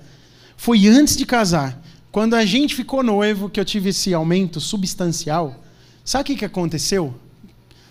[0.55, 1.83] Foi antes de casar.
[2.15, 5.61] Quando a gente ficou noivo, que eu tive esse aumento substancial,
[6.05, 7.13] sabe o que, que aconteceu?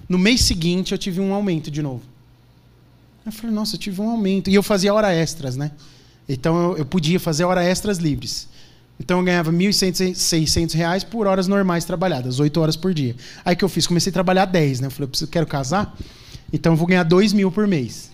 [0.08, 2.00] No mês seguinte eu tive um aumento de novo.
[3.26, 4.48] Eu falei, nossa, eu tive um aumento.
[4.48, 5.72] E eu fazia hora extras, né?
[6.26, 8.48] Então eu, eu podia fazer hora extras livres.
[8.98, 13.14] Então eu ganhava 1.600 reais por horas normais trabalhadas, 8 horas por dia.
[13.44, 13.86] Aí que eu fiz?
[13.86, 14.86] Comecei a trabalhar 10, né?
[14.86, 15.94] Eu falei, eu quero casar,
[16.50, 18.10] então eu vou ganhar 2 mil por mês.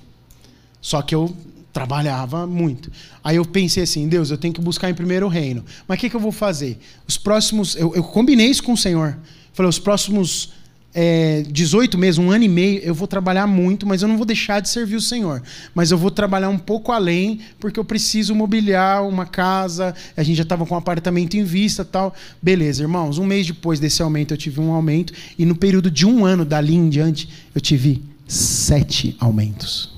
[0.80, 1.32] Só que eu
[1.72, 2.90] trabalhava muito.
[3.22, 5.64] Aí eu pensei assim, Deus, eu tenho que buscar em primeiro o reino.
[5.86, 6.78] Mas o que, que eu vou fazer?
[7.06, 7.76] Os próximos.
[7.76, 9.16] Eu, eu combinei isso com o Senhor.
[9.52, 10.52] Falei, os próximos
[10.92, 14.26] é, 18 meses, um ano e meio, eu vou trabalhar muito, mas eu não vou
[14.26, 15.42] deixar de servir o Senhor.
[15.74, 19.94] Mas eu vou trabalhar um pouco além, porque eu preciso mobiliar uma casa.
[20.16, 22.14] A gente já estava com um apartamento em vista tal.
[22.42, 23.18] Beleza, irmãos.
[23.18, 25.12] Um mês depois desse aumento, eu tive um aumento.
[25.38, 29.92] E no período de um ano, dali em diante, eu tive sete aumentos.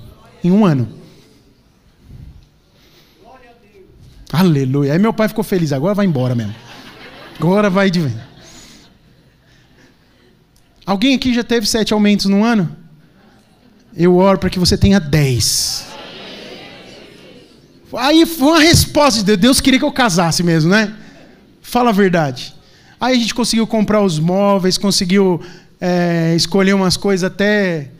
[0.45, 1.02] Em um ano.
[4.33, 4.95] Aleluia.
[4.95, 5.73] Aí meu pai ficou feliz.
[5.73, 6.55] Agora vai embora mesmo.
[7.39, 8.15] Agora vai de vez.
[10.87, 12.75] Alguém aqui já teve sete aumentos no ano?
[13.95, 15.87] Eu oro para que você tenha dez.
[17.95, 19.39] Aí foi uma resposta de Deus.
[19.39, 20.95] Deus queria que eu casasse mesmo, né?
[21.61, 22.55] Fala a verdade.
[22.99, 25.41] Aí a gente conseguiu comprar os móveis, conseguiu
[25.81, 27.91] é, escolher umas coisas até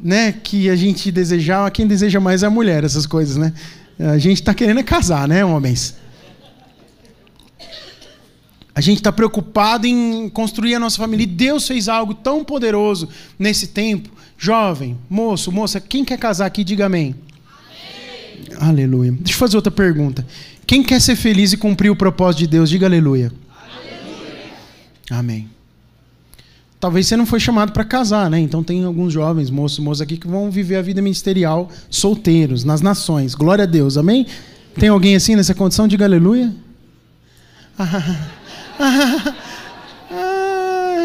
[0.00, 1.70] né, que a gente desejava.
[1.70, 3.52] Quem deseja mais é a mulher, essas coisas, né?
[3.98, 5.96] A gente está querendo é casar, né, homens?
[8.74, 11.22] A gente está preocupado em construir a nossa família.
[11.22, 14.10] E Deus fez algo tão poderoso nesse tempo.
[14.36, 17.14] Jovem, moço, moça, quem quer casar aqui, diga amém.
[18.48, 18.68] amém.
[18.68, 19.12] Aleluia.
[19.12, 20.26] Deixa eu fazer outra pergunta.
[20.66, 23.32] Quem quer ser feliz e cumprir o propósito de Deus, diga aleluia.
[23.48, 24.52] aleluia.
[25.10, 25.53] Amém.
[26.84, 28.38] Talvez você não foi chamado para casar, né?
[28.38, 32.82] Então tem alguns jovens, moços, moças aqui que vão viver a vida ministerial solteiros, nas
[32.82, 33.34] nações.
[33.34, 34.26] Glória a Deus, amém?
[34.78, 35.88] Tem alguém assim nessa condição?
[35.88, 36.54] Diga aleluia.
[37.78, 39.34] Ah,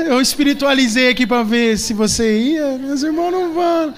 [0.06, 2.78] eu espiritualizei aqui para ver se você ia.
[2.78, 3.94] Meus irmãos não vão.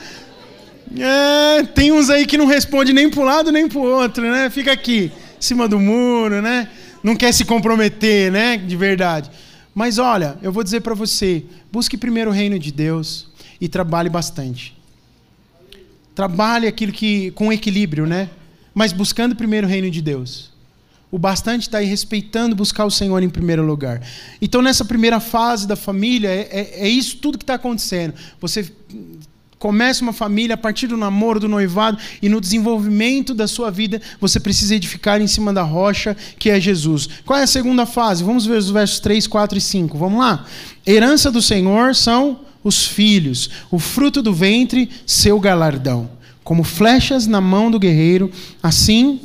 [1.00, 4.52] É, tem uns aí que não responde nem para lado nem para o outro, né?
[4.52, 6.68] Fica aqui, em cima do muro, né?
[7.02, 8.56] Não quer se comprometer, né?
[8.56, 9.32] De verdade.
[9.74, 13.28] Mas olha, eu vou dizer para você: busque primeiro o reino de Deus
[13.60, 14.78] e trabalhe bastante.
[16.14, 18.30] Trabalhe aquilo que com equilíbrio, né?
[18.74, 20.52] Mas buscando primeiro o reino de Deus.
[21.10, 24.02] O bastante está aí respeitando buscar o Senhor em primeiro lugar.
[24.42, 28.14] Então, nessa primeira fase da família, é, é, é isso tudo que está acontecendo.
[28.40, 28.72] Você
[29.62, 34.02] começa uma família a partir do namoro, do noivado e no desenvolvimento da sua vida,
[34.20, 37.08] você precisa edificar em cima da rocha que é Jesus.
[37.24, 38.24] Qual é a segunda fase?
[38.24, 39.96] Vamos ver os versos 3, 4 e 5.
[40.00, 40.46] Vamos lá?
[40.86, 46.10] Herança do Senhor são os filhos, o fruto do ventre, seu galardão.
[46.44, 48.32] Como flechas na mão do guerreiro,
[48.64, 49.20] assim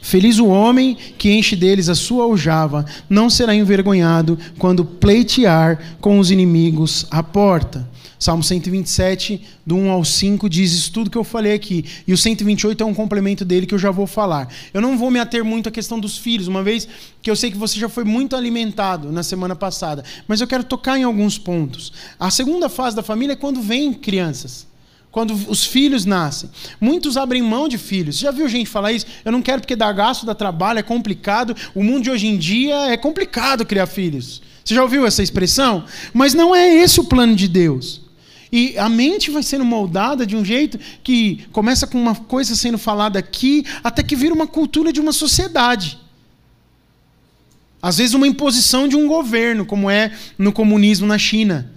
[0.00, 6.18] Feliz o homem que enche deles a sua aljava, não será envergonhado quando pleitear com
[6.18, 7.86] os inimigos à porta.
[8.18, 11.84] Salmo 127, do 1 ao 5, diz isso tudo que eu falei aqui.
[12.06, 14.48] E o 128 é um complemento dele que eu já vou falar.
[14.74, 16.88] Eu não vou me ater muito à questão dos filhos, uma vez
[17.22, 20.04] que eu sei que você já foi muito alimentado na semana passada.
[20.26, 21.92] Mas eu quero tocar em alguns pontos.
[22.18, 24.66] A segunda fase da família é quando vem crianças
[25.10, 26.50] quando os filhos nascem.
[26.80, 28.16] Muitos abrem mão de filhos.
[28.16, 29.06] Você já viu gente falar isso?
[29.24, 31.56] Eu não quero porque dá gasto, dá trabalho, é complicado.
[31.74, 34.42] O mundo de hoje em dia é complicado criar filhos.
[34.64, 35.84] Você já ouviu essa expressão?
[36.12, 38.07] Mas não é esse o plano de Deus.
[38.50, 42.78] E a mente vai sendo moldada de um jeito que começa com uma coisa sendo
[42.78, 45.98] falada aqui, até que vira uma cultura de uma sociedade.
[47.80, 51.70] Às vezes, uma imposição de um governo, como é no comunismo na China.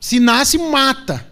[0.00, 1.26] Se nasce, mata.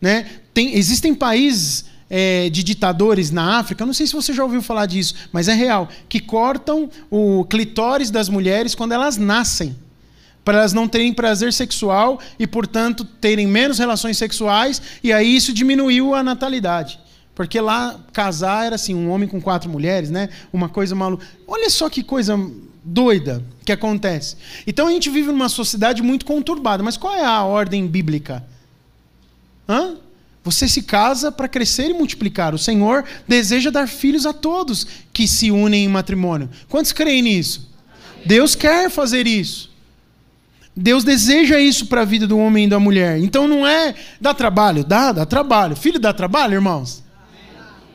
[0.00, 0.26] Né?
[0.52, 4.86] Tem, existem países é, de ditadores na África, não sei se você já ouviu falar
[4.86, 9.74] disso, mas é real, que cortam o clitóris das mulheres quando elas nascem.
[10.44, 15.52] Para elas não terem prazer sexual e, portanto, terem menos relações sexuais, e aí isso
[15.52, 17.00] diminuiu a natalidade.
[17.34, 20.28] Porque lá casar era assim, um homem com quatro mulheres, né?
[20.52, 21.26] Uma coisa maluca.
[21.48, 22.38] Olha só que coisa
[22.84, 24.36] doida que acontece.
[24.66, 26.82] Então a gente vive numa sociedade muito conturbada.
[26.82, 28.44] Mas qual é a ordem bíblica?
[29.68, 29.96] Hã?
[30.44, 32.54] Você se casa para crescer e multiplicar.
[32.54, 36.50] O Senhor deseja dar filhos a todos que se unem em matrimônio.
[36.68, 37.68] Quantos creem nisso?
[38.26, 39.73] Deus quer fazer isso.
[40.76, 43.18] Deus deseja isso para a vida do homem e da mulher.
[43.18, 45.76] Então não é dá trabalho, dá, dá trabalho.
[45.76, 47.02] Filho dá trabalho, irmãos?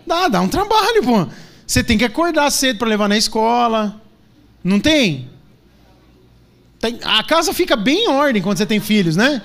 [0.07, 1.27] Dá, dá um trabalho, pô.
[1.67, 4.01] Você tem que acordar cedo para levar na escola.
[4.63, 5.29] Não tem?
[6.79, 6.99] tem?
[7.03, 9.41] A casa fica bem em ordem quando você tem filhos, né?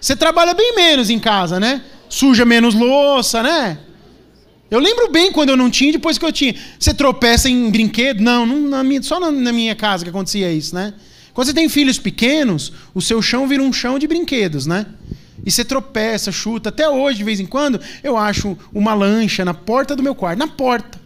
[0.00, 1.82] Você trabalha bem menos em casa, né?
[2.08, 3.78] Suja menos louça, né?
[4.70, 6.54] Eu lembro bem quando eu não tinha, depois que eu tinha.
[6.78, 8.22] Você tropeça em brinquedo?
[8.22, 10.94] Não, não na minha, só na, na minha casa que acontecia isso, né?
[11.32, 14.86] Quando você tem filhos pequenos, o seu chão vira um chão de brinquedos, né?
[15.44, 16.68] E você tropeça, chuta.
[16.68, 20.38] Até hoje, de vez em quando, eu acho uma lancha na porta do meu quarto.
[20.38, 21.00] Na porta.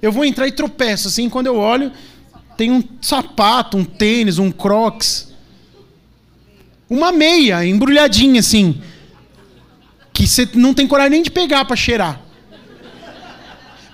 [0.00, 1.08] Eu vou entrar e tropeço.
[1.08, 1.90] Assim, quando eu olho,
[2.56, 5.32] tem um sapato, um tênis, um crocs.
[6.88, 8.80] Uma meia embrulhadinha assim.
[10.12, 12.20] Que você não tem coragem nem de pegar para cheirar.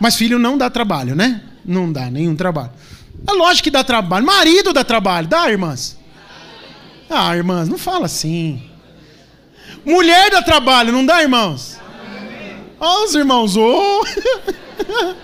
[0.01, 1.43] Mas filho não dá trabalho, né?
[1.65, 2.73] Não dá nenhum trabalho.
[3.27, 4.25] É lógico que dá trabalho.
[4.25, 5.27] Marido dá trabalho.
[5.27, 5.99] Dá, irmãs?
[7.09, 8.63] Ah, irmãs, não fala assim.
[9.85, 11.79] Mulher dá trabalho, não dá, irmãos?
[12.79, 14.05] Ó, os irmãos, oh.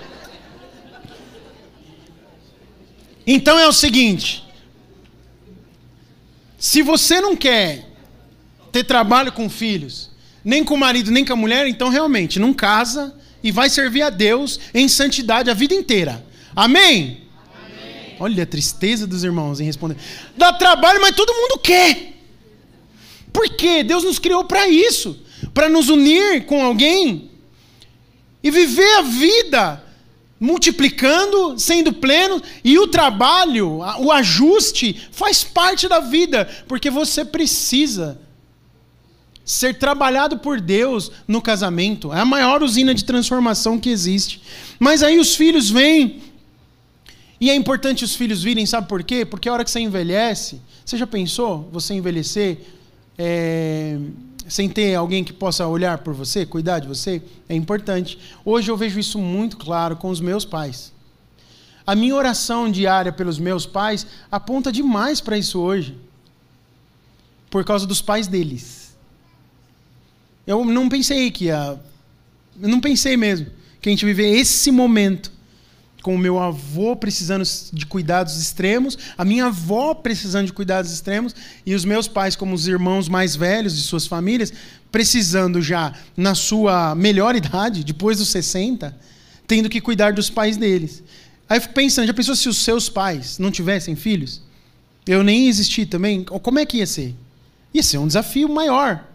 [3.26, 4.44] então é o seguinte:
[6.58, 7.86] se você não quer
[8.72, 10.10] ter trabalho com filhos,
[10.44, 14.02] nem com o marido, nem com a mulher, então realmente não casa e vai servir
[14.02, 16.24] a Deus em santidade a vida inteira.
[16.56, 17.23] Amém?
[18.20, 19.96] Olha a tristeza dos irmãos em responder.
[20.36, 22.12] Dá trabalho, mas todo mundo quer.
[23.32, 23.82] Por quê?
[23.82, 27.30] Deus nos criou para isso para nos unir com alguém
[28.42, 29.82] e viver a vida
[30.38, 38.20] multiplicando, sendo pleno, e o trabalho, o ajuste, faz parte da vida, porque você precisa
[39.42, 42.12] ser trabalhado por Deus no casamento.
[42.12, 44.42] É a maior usina de transformação que existe.
[44.78, 46.22] Mas aí os filhos vêm.
[47.44, 49.22] E é importante os filhos virem, sabe por quê?
[49.22, 52.60] Porque a hora que você envelhece, você já pensou você envelhecer
[53.18, 53.98] é,
[54.48, 58.18] sem ter alguém que possa olhar por você, cuidar de você, é importante.
[58.46, 60.90] Hoje eu vejo isso muito claro com os meus pais.
[61.86, 65.98] A minha oração diária pelos meus pais aponta demais para isso hoje,
[67.50, 68.96] por causa dos pais deles.
[70.46, 71.78] Eu não pensei que ia.
[72.58, 73.48] Eu não pensei mesmo
[73.82, 75.30] que a gente viver esse momento
[76.04, 81.34] com o meu avô precisando de cuidados extremos, a minha avó precisando de cuidados extremos,
[81.64, 84.52] e os meus pais, como os irmãos mais velhos de suas famílias,
[84.92, 88.94] precisando já na sua melhor idade, depois dos 60,
[89.46, 91.02] tendo que cuidar dos pais deles.
[91.48, 94.42] Aí eu fico pensando, já pensou se os seus pais não tivessem filhos?
[95.06, 97.14] Eu nem existi também, como é que ia ser?
[97.72, 99.08] Ia ser um desafio maior.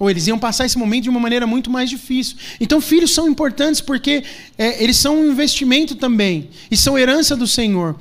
[0.00, 2.36] Ou eles iam passar esse momento de uma maneira muito mais difícil.
[2.60, 4.24] Então, filhos são importantes porque
[4.58, 6.50] é, eles são um investimento também.
[6.70, 7.96] E são herança do Senhor.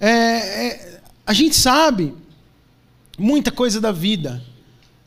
[0.00, 2.14] É, é, a gente sabe
[3.18, 4.42] muita coisa da vida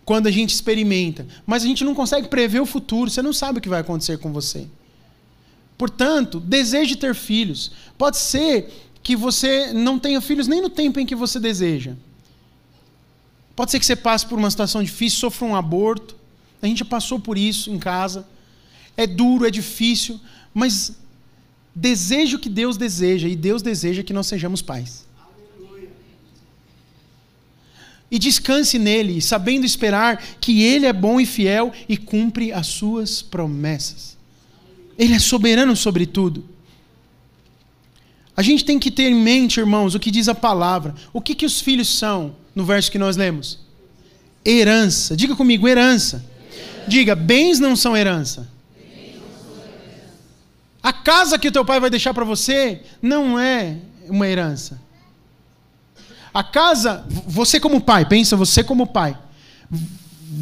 [0.05, 1.25] quando a gente experimenta.
[1.45, 3.09] Mas a gente não consegue prever o futuro.
[3.09, 4.67] Você não sabe o que vai acontecer com você.
[5.75, 7.71] Portanto, deseje ter filhos.
[7.97, 8.71] Pode ser
[9.01, 11.93] que você não tenha filhos nem no tempo em que você deseja.
[13.55, 16.16] Pode ser que você passe por uma situação difícil, sofra um aborto.
[16.61, 18.27] A gente passou por isso em casa.
[18.95, 20.19] É duro, é difícil,
[20.53, 20.97] mas
[21.73, 25.05] desejo que Deus deseja, e Deus deseja que nós sejamos pais.
[28.09, 33.21] E descanse nele, sabendo esperar que ele é bom e fiel e cumpre as suas
[33.21, 34.17] promessas.
[34.97, 36.43] Ele é soberano sobre tudo.
[38.35, 40.95] A gente tem que ter em mente, irmãos, o que diz a palavra.
[41.11, 43.59] O que, que os filhos são, no verso que nós lemos?
[44.45, 45.17] Herança.
[45.17, 46.23] Diga comigo, herança.
[46.87, 48.47] Diga, bens não são herança.
[50.81, 53.77] A casa que teu pai vai deixar para você não é
[54.07, 54.79] uma herança.
[56.33, 59.17] A casa, você como pai, pensa você como pai.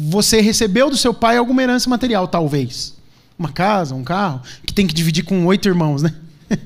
[0.08, 2.94] Você recebeu do seu pai alguma herança material, talvez.
[3.38, 6.14] Uma casa, um carro, que tem que dividir com oito irmãos, né?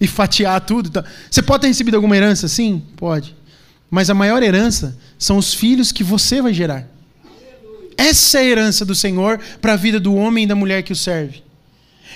[0.00, 1.04] e fatiar tudo.
[1.30, 2.46] Você pode ter recebido alguma herança?
[2.48, 3.34] Sim, pode.
[3.90, 6.86] Mas a maior herança são os filhos que você vai gerar.
[8.00, 10.90] Essa é a herança do Senhor para a vida do homem e da mulher que
[10.94, 11.42] o serve.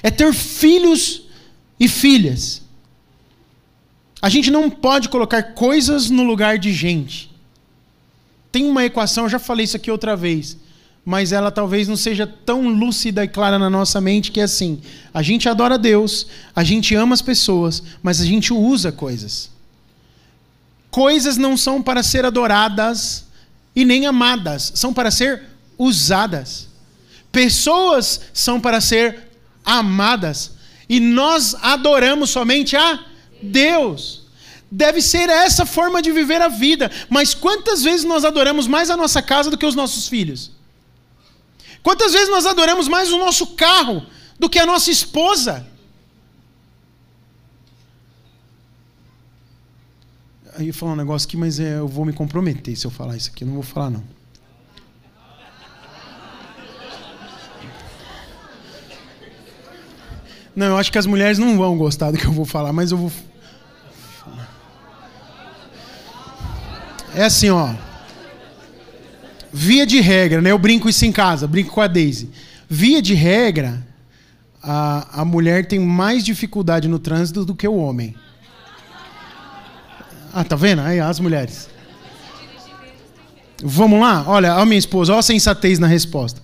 [0.03, 1.25] É ter filhos
[1.79, 2.63] e filhas.
[4.23, 7.31] A gente não pode colocar coisas no lugar de gente.
[8.51, 10.57] Tem uma equação, eu já falei isso aqui outra vez,
[11.05, 14.81] mas ela talvez não seja tão lúcida e clara na nossa mente que é assim:
[15.13, 16.27] a gente adora Deus,
[16.57, 19.51] a gente ama as pessoas, mas a gente usa coisas.
[20.91, 23.27] Coisas não são para ser adoradas
[23.77, 26.69] e nem amadas, são para ser usadas.
[27.31, 29.31] Pessoas são para ser
[29.65, 30.53] amadas.
[30.89, 33.05] E nós adoramos somente a
[33.43, 34.23] Deus.
[34.71, 36.91] Deve ser essa forma de viver a vida.
[37.09, 40.51] Mas quantas vezes nós adoramos mais a nossa casa do que os nossos filhos?
[41.83, 44.07] Quantas vezes nós adoramos mais o nosso carro
[44.39, 45.67] do que a nossa esposa?
[50.57, 52.91] Aí eu vou falar um negócio aqui, mas é, eu vou me comprometer se eu
[52.91, 53.43] falar isso aqui.
[53.43, 54.05] Eu não vou falar, não.
[60.55, 62.93] Não, eu acho que as mulheres não vão gostar do que eu vou falar, mas
[62.93, 63.13] eu vou.
[67.15, 67.75] É assim, ó.
[69.53, 70.51] Via de regra, né?
[70.51, 72.31] Eu brinco isso em casa, brinco com a Daisy.
[72.69, 73.85] Via de regra,
[74.63, 78.15] a, a mulher tem mais dificuldade no trânsito do que o homem.
[80.33, 80.83] Ah, tá vendo?
[80.83, 81.69] Aí, as mulheres.
[83.63, 84.25] Vamos lá?
[84.27, 86.43] Olha, a minha esposa, olha a sensatez na resposta.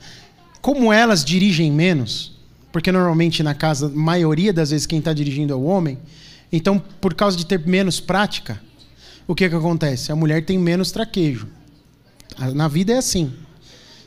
[0.61, 2.40] Como elas dirigem menos,
[2.73, 5.99] porque normalmente na casa, maioria das vezes quem está dirigindo é o homem,
[6.53, 8.61] então por causa de ter menos prática,
[9.27, 10.11] o que, que acontece?
[10.11, 11.47] A mulher tem menos traquejo.
[12.55, 13.33] Na vida é assim.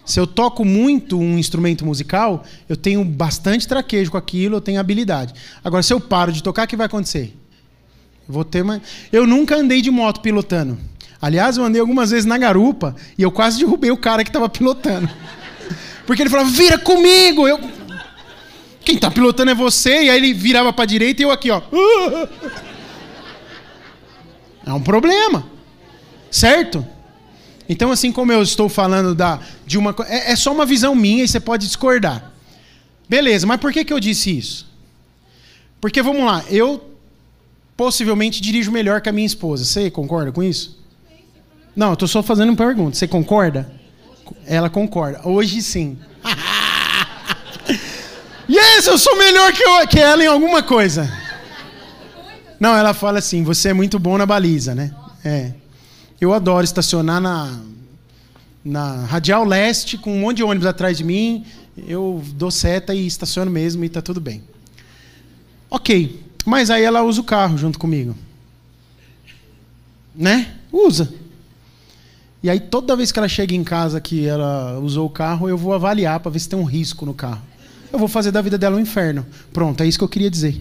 [0.05, 4.80] Se eu toco muito um instrumento musical, eu tenho bastante traquejo com aquilo, eu tenho
[4.80, 5.34] habilidade.
[5.64, 7.38] Agora, se eu paro de tocar, o que vai acontecer?
[8.28, 8.82] Vou ter uma...
[9.11, 10.78] Eu nunca andei de moto pilotando.
[11.22, 14.47] Aliás, eu andei algumas vezes na garupa e eu quase derrubei o cara que estava
[14.49, 15.09] pilotando.
[16.05, 17.47] Porque ele falava, vira comigo!
[17.47, 17.59] Eu...
[18.84, 21.49] Quem está pilotando é você, e aí ele virava para a direita e eu aqui,
[21.49, 21.61] ó.
[24.65, 25.45] É um problema.
[26.29, 26.86] Certo?
[27.67, 29.95] Então, assim como eu estou falando da, de uma.
[30.07, 32.31] É, é só uma visão minha e você pode discordar.
[33.07, 34.67] Beleza, mas por que, que eu disse isso?
[35.79, 36.91] Porque, vamos lá, eu
[37.75, 39.65] possivelmente dirijo melhor que a minha esposa.
[39.65, 40.79] Você concorda com isso?
[41.75, 42.95] Não, eu estou só fazendo uma pergunta.
[42.95, 43.71] Você concorda?
[44.45, 45.21] Ela concorda.
[45.27, 45.97] Hoje sim.
[48.50, 51.12] Yes, eu sou melhor que, eu, que ela em alguma coisa.
[52.60, 54.94] Não, ela fala assim: você é muito bom na baliza, né?
[55.24, 55.54] É.
[56.20, 57.60] Eu adoro estacionar na,
[58.64, 61.46] na Radial Leste com um monte de ônibus atrás de mim.
[61.88, 64.44] Eu dou seta e estaciono mesmo e tá tudo bem.
[65.70, 66.24] Ok.
[66.46, 68.16] Mas aí ela usa o carro junto comigo.
[70.16, 70.54] Né?
[70.72, 71.14] Usa.
[72.41, 75.58] E aí toda vez que ela chega em casa que ela usou o carro, eu
[75.58, 77.41] vou avaliar para ver se tem um risco no carro.
[77.94, 79.24] Eu vou fazer da vida dela um inferno.
[79.54, 80.60] Pronto, é isso que eu queria dizer.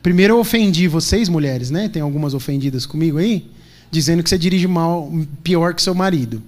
[0.00, 1.88] Primeiro eu ofendi vocês, mulheres, né?
[1.88, 3.50] Tem algumas ofendidas comigo aí,
[3.90, 5.12] dizendo que você dirige mal,
[5.42, 6.40] pior que seu marido.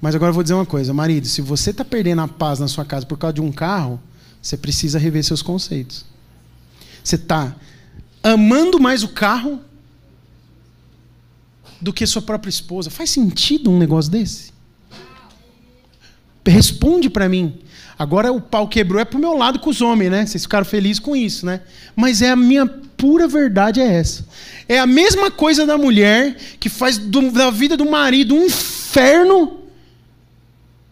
[0.00, 2.66] Mas agora eu vou dizer uma coisa, marido, se você está perdendo a paz na
[2.66, 4.00] sua casa por causa de um carro,
[4.40, 6.06] você precisa rever seus conceitos.
[7.04, 7.54] Você está
[8.22, 9.60] amando mais o carro
[11.82, 12.88] do que sua própria esposa.
[12.88, 14.52] Faz sentido um negócio desse?
[16.46, 17.58] Responde para mim.
[17.98, 20.26] Agora o pau quebrou é pro meu lado com os homens, né?
[20.26, 21.60] Vocês ficaram felizes com isso, né?
[21.94, 24.26] Mas é a minha pura verdade é essa.
[24.68, 29.62] É a mesma coisa da mulher que faz do, da vida do marido um inferno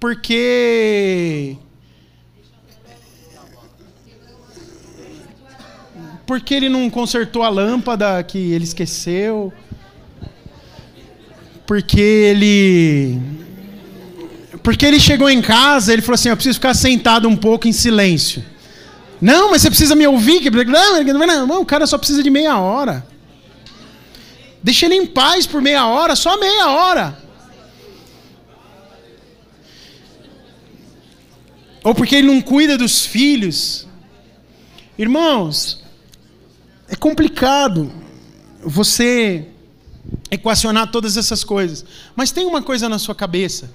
[0.00, 1.56] porque
[6.26, 9.52] porque ele não consertou a lâmpada que ele esqueceu,
[11.66, 13.20] porque ele
[14.62, 17.72] porque ele chegou em casa, ele falou assim: Eu preciso ficar sentado um pouco em
[17.72, 18.44] silêncio.
[19.20, 20.50] Não, mas você precisa me ouvir.
[20.50, 23.06] Não, não, não, o cara só precisa de meia hora.
[24.62, 27.18] Deixa ele em paz por meia hora, só meia hora.
[31.82, 33.86] Ou porque ele não cuida dos filhos.
[34.98, 35.82] Irmãos,
[36.88, 37.90] é complicado
[38.62, 39.46] você
[40.30, 41.84] equacionar todas essas coisas.
[42.14, 43.70] Mas tem uma coisa na sua cabeça.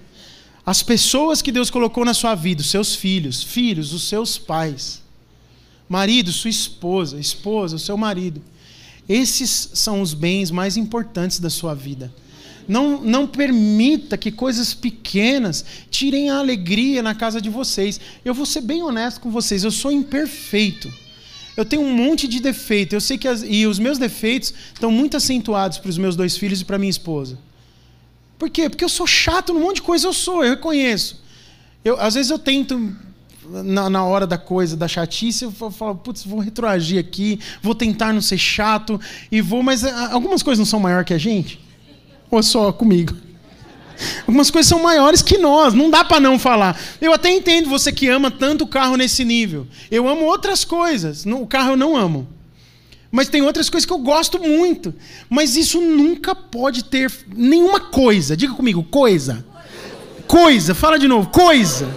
[0.65, 5.01] As pessoas que Deus colocou na sua vida, os seus filhos, filhos, os seus pais,
[5.87, 8.41] marido, sua esposa, esposa, o seu marido.
[9.07, 12.11] Esses são os bens mais importantes da sua vida.
[12.67, 17.99] Não, não permita que coisas pequenas tirem a alegria na casa de vocês.
[18.23, 20.91] Eu vou ser bem honesto com vocês, eu sou imperfeito.
[21.55, 22.93] Eu tenho um monte de defeito.
[22.93, 26.35] Eu sei que as, e os meus defeitos estão muito acentuados para os meus dois
[26.35, 27.37] filhos e para minha esposa.
[28.37, 28.69] Por quê?
[28.69, 31.23] Porque eu sou chato num monte de coisa, eu sou, eu reconheço.
[31.83, 32.95] Eu, às vezes eu tento,
[33.47, 38.11] na, na hora da coisa, da chatice, eu falo, putz, vou retroagir aqui, vou tentar
[38.11, 38.99] não ser chato,
[39.31, 41.59] e vou, mas algumas coisas não são maior que a gente?
[42.29, 43.15] Ou só comigo?
[44.27, 46.77] Algumas coisas são maiores que nós, não dá para não falar.
[46.99, 49.65] Eu até entendo você que ama tanto o carro nesse nível.
[49.89, 52.27] Eu amo outras coisas, o carro eu não amo.
[53.15, 54.93] Mas tem outras coisas que eu gosto muito.
[55.29, 58.35] Mas isso nunca pode ter nenhuma coisa.
[58.35, 59.45] Diga comigo, coisa.
[60.27, 61.87] Coisa, fala de novo, coisa.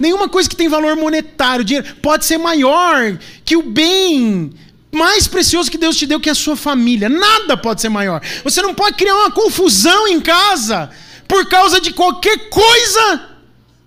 [0.00, 4.50] Nenhuma coisa que tem valor monetário, dinheiro, pode ser maior que o bem
[4.90, 7.06] mais precioso que Deus te deu, que é a sua família.
[7.06, 8.22] Nada pode ser maior.
[8.42, 10.88] Você não pode criar uma confusão em casa
[11.28, 13.28] por causa de qualquer coisa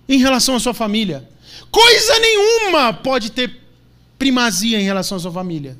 [0.08, 1.28] em relação à sua família.
[1.68, 3.60] Coisa nenhuma pode ter
[4.16, 5.76] primazia em relação à sua família.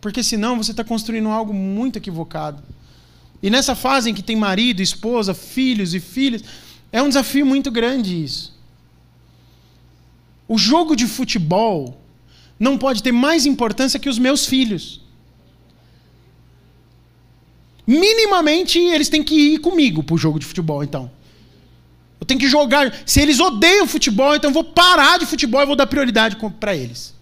[0.00, 2.62] Porque senão você está construindo algo muito equivocado.
[3.42, 6.42] E nessa fase em que tem marido, esposa, filhos e filhas,
[6.92, 8.58] é um desafio muito grande isso.
[10.48, 12.00] O jogo de futebol
[12.58, 15.00] não pode ter mais importância que os meus filhos.
[17.86, 21.10] Minimamente eles têm que ir comigo para o jogo de futebol, então.
[22.20, 23.02] Eu tenho que jogar.
[23.06, 26.76] Se eles odeiam futebol, então eu vou parar de futebol e vou dar prioridade para
[26.76, 27.14] eles.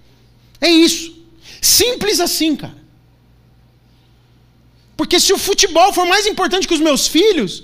[0.60, 1.17] É isso.
[1.60, 2.76] Simples assim, cara.
[4.96, 7.60] Porque se o futebol for mais importante que os meus filhos,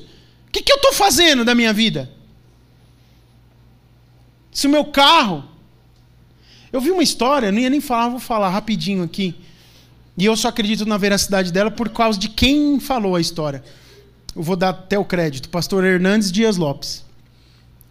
[0.47, 2.11] o que, que eu estou fazendo da minha vida?
[4.53, 5.45] Se o meu carro.
[6.72, 9.34] Eu vi uma história, não ia nem falar, vou falar rapidinho aqui.
[10.16, 13.64] E eu só acredito na veracidade dela por causa de quem falou a história.
[14.34, 15.49] Eu vou dar até o crédito.
[15.49, 17.05] Pastor Hernandes Dias Lopes.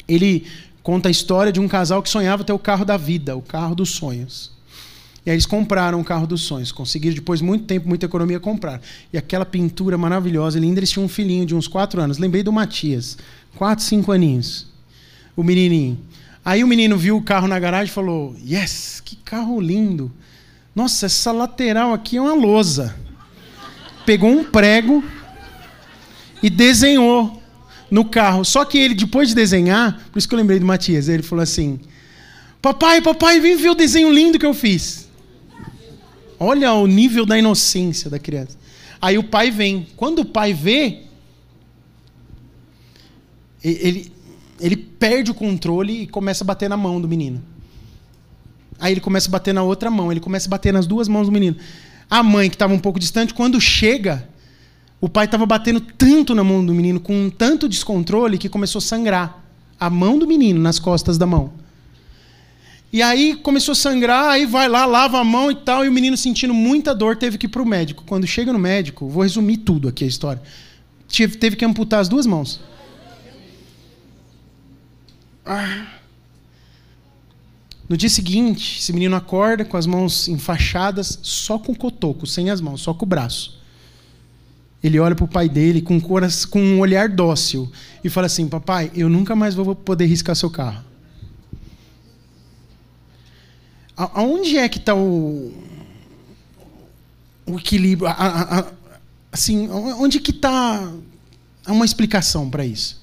[0.08, 0.48] Ele
[0.82, 3.76] conta a história de um casal que sonhava ter o carro da vida, o carro
[3.76, 4.52] dos sonhos.
[5.26, 6.72] E aí eles compraram o carro dos sonhos.
[6.72, 8.82] Conseguiram, depois de muito tempo, muita economia, comprar.
[9.12, 12.18] E aquela pintura maravilhosa, linda, eles tinham um filhinho de uns quatro anos.
[12.18, 13.18] Lembrei do Matias.
[13.56, 14.68] Quatro, cinco aninhos.
[15.36, 15.98] O menininho.
[16.44, 20.12] Aí o menino viu o carro na garagem e falou: Yes, que carro lindo.
[20.76, 22.94] Nossa, essa lateral aqui é uma lousa.
[24.06, 25.02] Pegou um prego
[26.42, 27.42] e desenhou
[27.90, 28.44] no carro.
[28.44, 31.44] Só que ele, depois de desenhar, por isso que eu lembrei do Matias, ele falou
[31.44, 31.80] assim:
[32.62, 35.03] Papai, papai, vem ver o desenho lindo que eu fiz.
[36.44, 38.58] Olha o nível da inocência da criança.
[39.02, 39.88] Aí o pai vem.
[39.96, 41.04] Quando o pai vê,
[43.64, 44.12] ele,
[44.60, 47.42] ele perde o controle e começa a bater na mão do menino.
[48.80, 51.28] Aí ele começa a bater na outra mão, ele começa a bater nas duas mãos
[51.28, 51.56] do menino.
[52.10, 54.28] A mãe, que estava um pouco distante, quando chega,
[55.00, 58.82] o pai estava batendo tanto na mão do menino, com tanto descontrole, que começou a
[58.82, 59.44] sangrar
[59.80, 61.52] a mão do menino nas costas da mão.
[62.94, 65.92] E aí começou a sangrar, aí vai lá, lava a mão e tal, e o
[65.92, 68.04] menino sentindo muita dor teve que ir para o médico.
[68.06, 70.40] Quando chega no médico, vou resumir tudo aqui a história,
[71.08, 72.62] teve que amputar as duas mãos.
[75.44, 75.88] Ah.
[77.90, 82.52] No dia seguinte, esse menino acorda com as mãos enfaixadas, só com o cotoco, sem
[82.52, 83.60] as mãos, só com o braço.
[84.84, 87.72] Ele olha para o pai dele com, com um olhar dócil
[88.04, 90.93] e fala assim: Papai, eu nunca mais vou poder riscar seu carro.
[93.96, 95.54] Aonde é que está o,
[97.46, 98.08] o equilíbrio?
[98.08, 98.12] A,
[98.60, 98.66] a,
[99.32, 100.92] assim, onde que está
[101.68, 103.02] uma explicação para isso?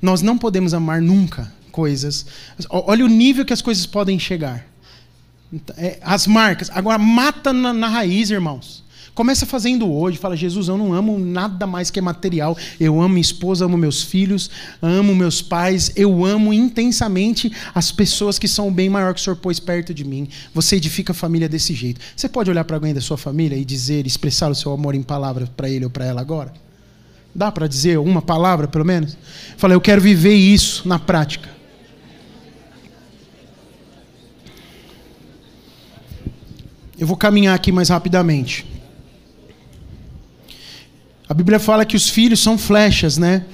[0.00, 2.26] Nós não podemos amar nunca coisas.
[2.68, 4.66] Olha o nível que as coisas podem chegar.
[5.76, 6.70] É, as marcas.
[6.70, 8.81] Agora, mata na, na raiz, irmãos.
[9.14, 12.56] Começa fazendo hoje, fala, Jesus, eu não amo nada mais que material.
[12.80, 14.50] Eu amo minha esposa, amo meus filhos,
[14.80, 19.22] amo meus pais, eu amo intensamente as pessoas que são o bem maior que o
[19.22, 20.28] Senhor pôs perto de mim.
[20.54, 22.00] Você edifica a família desse jeito.
[22.16, 25.02] Você pode olhar para alguém da sua família e dizer, expressar o seu amor em
[25.02, 26.54] palavras para ele ou para ela agora?
[27.34, 29.16] Dá para dizer uma palavra, pelo menos?
[29.58, 31.50] Fala, eu quero viver isso na prática.
[36.98, 38.72] Eu vou caminhar aqui mais rapidamente.
[41.32, 43.46] A Bíblia fala que os filhos são flechas, né?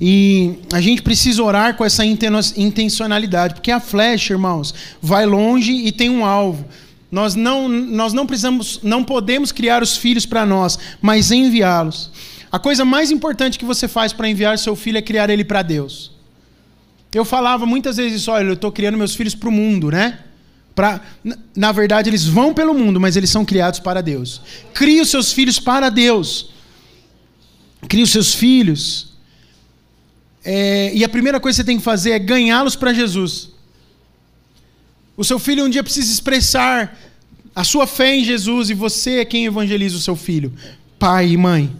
[0.00, 5.92] E a gente precisa orar com essa intencionalidade, porque a flecha, irmãos, vai longe e
[5.92, 6.64] tem um alvo.
[7.12, 12.10] Nós não, nós não precisamos, não podemos criar os filhos para nós, mas enviá-los.
[12.50, 15.60] A coisa mais importante que você faz para enviar seu filho é criar ele para
[15.60, 16.12] Deus.
[17.12, 20.20] Eu falava muitas vezes isso, olha, eu estou criando meus filhos para o mundo, né?
[20.74, 20.98] Pra,
[21.54, 24.40] na verdade, eles vão pelo mundo, mas eles são criados para Deus.
[24.72, 26.56] Crie os seus filhos para Deus.
[27.86, 29.12] Crie os seus filhos.
[30.44, 33.50] É, e a primeira coisa que você tem que fazer é ganhá-los para Jesus.
[35.16, 36.96] O seu filho um dia precisa expressar
[37.54, 40.52] a sua fé em Jesus e você é quem evangeliza o seu filho.
[40.98, 41.70] Pai e mãe.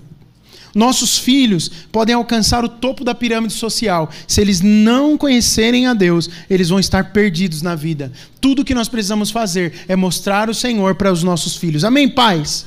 [0.74, 4.10] Nossos filhos podem alcançar o topo da pirâmide social.
[4.26, 8.12] Se eles não conhecerem a Deus, eles vão estar perdidos na vida.
[8.40, 11.84] Tudo que nós precisamos fazer é mostrar o Senhor para os nossos filhos.
[11.84, 12.66] Amém, pais?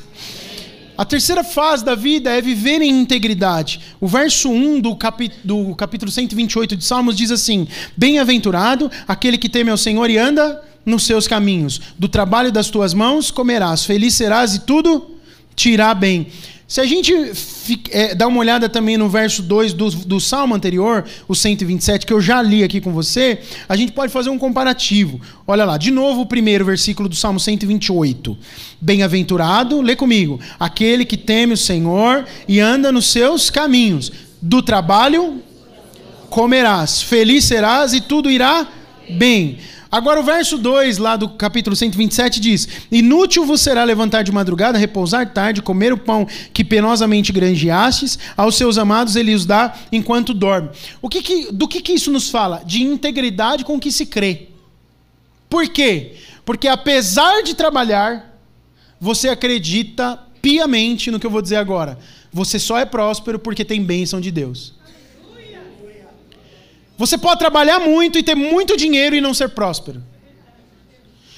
[0.98, 3.80] A terceira fase da vida é viver em integridade.
[4.00, 9.50] O verso 1 do, capi do capítulo 128 de Salmos diz assim: Bem-aventurado aquele que
[9.50, 11.80] teme ao Senhor e anda nos seus caminhos.
[11.98, 15.18] Do trabalho das tuas mãos comerás, feliz serás e tudo
[15.56, 16.28] te irá bem.
[16.72, 17.14] Se a gente
[17.90, 22.14] é, dá uma olhada também no verso 2 do, do salmo anterior, o 127, que
[22.14, 25.20] eu já li aqui com você, a gente pode fazer um comparativo.
[25.46, 28.38] Olha lá, de novo o primeiro versículo do salmo 128.
[28.80, 34.10] Bem-aventurado, lê comigo, aquele que teme o Senhor e anda nos seus caminhos.
[34.42, 35.42] Do trabalho
[36.30, 38.66] comerás, feliz serás e tudo irá
[39.10, 39.58] bem.
[39.92, 44.78] Agora o verso 2 lá do capítulo 127 diz: Inútil vos será levantar de madrugada,
[44.78, 50.34] repousar tarde, comer o pão que penosamente granjeastes, aos seus amados ele os dá enquanto
[50.34, 50.70] dorme.
[51.02, 52.64] O que que, do que, que isso nos fala?
[52.66, 54.48] De integridade com que se crê.
[55.50, 56.14] Por quê?
[56.46, 58.40] Porque apesar de trabalhar,
[58.98, 62.00] você acredita piamente no que eu vou dizer agora.
[62.32, 64.74] Você só é próspero porque tem bênção de Deus.
[67.02, 70.04] Você pode trabalhar muito e ter muito dinheiro e não ser próspero.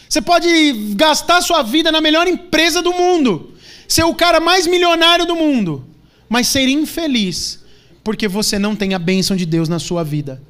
[0.10, 3.54] Você pode gastar sua vida na melhor empresa do mundo,
[3.88, 5.86] ser o cara mais milionário do mundo,
[6.28, 7.64] mas ser infeliz
[8.04, 10.44] porque você não tem a bênção de Deus na sua vida.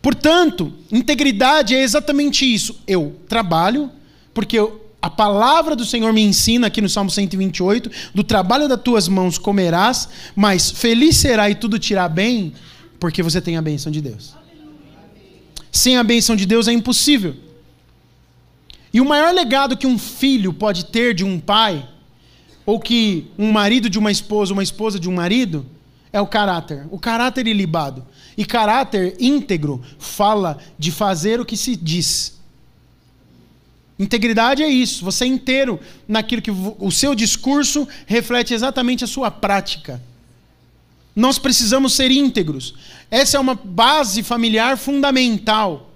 [0.00, 2.80] Portanto, integridade é exatamente isso.
[2.86, 3.90] Eu trabalho
[4.32, 8.80] porque eu, a palavra do Senhor me ensina aqui no Salmo 128, do trabalho das
[8.80, 12.54] tuas mãos comerás, mas feliz será e tudo te irá bem
[13.02, 14.32] porque você tem a benção de Deus.
[15.72, 17.34] Sem a benção de Deus é impossível.
[18.94, 21.84] E o maior legado que um filho pode ter de um pai,
[22.64, 25.66] ou que um marido de uma esposa, uma esposa de um marido,
[26.12, 26.86] é o caráter.
[26.92, 28.06] O caráter ilibado.
[28.38, 32.40] E caráter íntegro fala de fazer o que se diz.
[33.98, 39.28] Integridade é isso, você é inteiro naquilo que o seu discurso reflete exatamente a sua
[39.28, 40.00] prática.
[41.14, 42.74] Nós precisamos ser íntegros.
[43.10, 45.92] Essa é uma base familiar fundamental.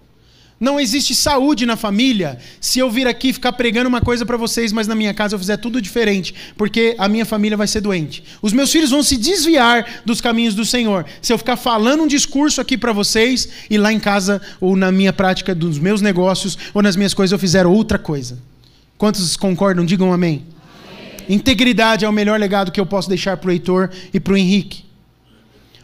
[0.58, 4.72] Não existe saúde na família se eu vir aqui ficar pregando uma coisa para vocês,
[4.72, 8.24] mas na minha casa eu fizer tudo diferente, porque a minha família vai ser doente.
[8.40, 11.04] Os meus filhos vão se desviar dos caminhos do Senhor.
[11.20, 14.90] Se eu ficar falando um discurso aqui para vocês e lá em casa ou na
[14.90, 18.38] minha prática dos meus negócios ou nas minhas coisas eu fizer outra coisa.
[18.96, 19.84] Quantos concordam?
[19.84, 20.42] Digam amém.
[20.88, 21.36] amém.
[21.36, 24.36] Integridade é o melhor legado que eu posso deixar para o Heitor e para o
[24.38, 24.86] Henrique.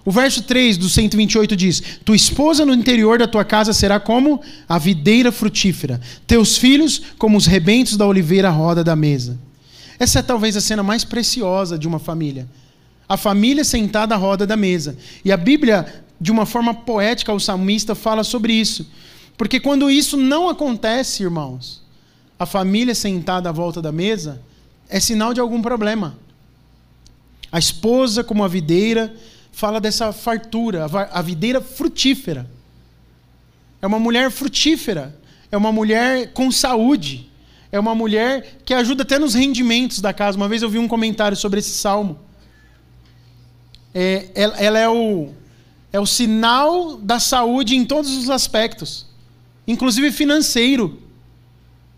[0.04, 4.40] O verso 3 do 128 diz: Tua esposa no interior da tua casa será como
[4.68, 9.38] a videira frutífera, teus filhos como os rebentos da oliveira à roda da mesa.
[9.98, 12.48] Essa é talvez a cena mais preciosa de uma família.
[13.08, 14.96] A família sentada à roda da mesa.
[15.24, 18.90] E a Bíblia, de uma forma poética, o salmista fala sobre isso.
[19.36, 21.82] Porque quando isso não acontece, irmãos,
[22.38, 24.40] a família sentada à volta da mesa
[24.88, 26.18] é sinal de algum problema.
[27.52, 29.14] A esposa como a videira
[29.52, 32.50] fala dessa fartura, a videira frutífera.
[33.80, 35.14] É uma mulher frutífera,
[35.50, 37.30] é uma mulher com saúde,
[37.70, 40.36] é uma mulher que ajuda até nos rendimentos da casa.
[40.36, 42.18] Uma vez eu vi um comentário sobre esse salmo.
[43.94, 45.30] É, ela, ela é, o,
[45.92, 49.06] é o sinal da saúde em todos os aspectos,
[49.66, 51.02] inclusive financeiro.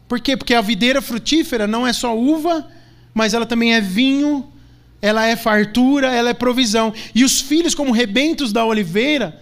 [0.08, 0.36] Por quê?
[0.36, 2.68] Porque a videira frutífera não é só uva,
[3.12, 4.52] mas ela também é vinho,
[5.04, 6.90] ela é fartura, ela é provisão.
[7.14, 9.38] E os filhos, como rebentos da oliveira,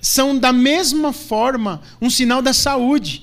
[0.00, 3.22] são da mesma forma um sinal da saúde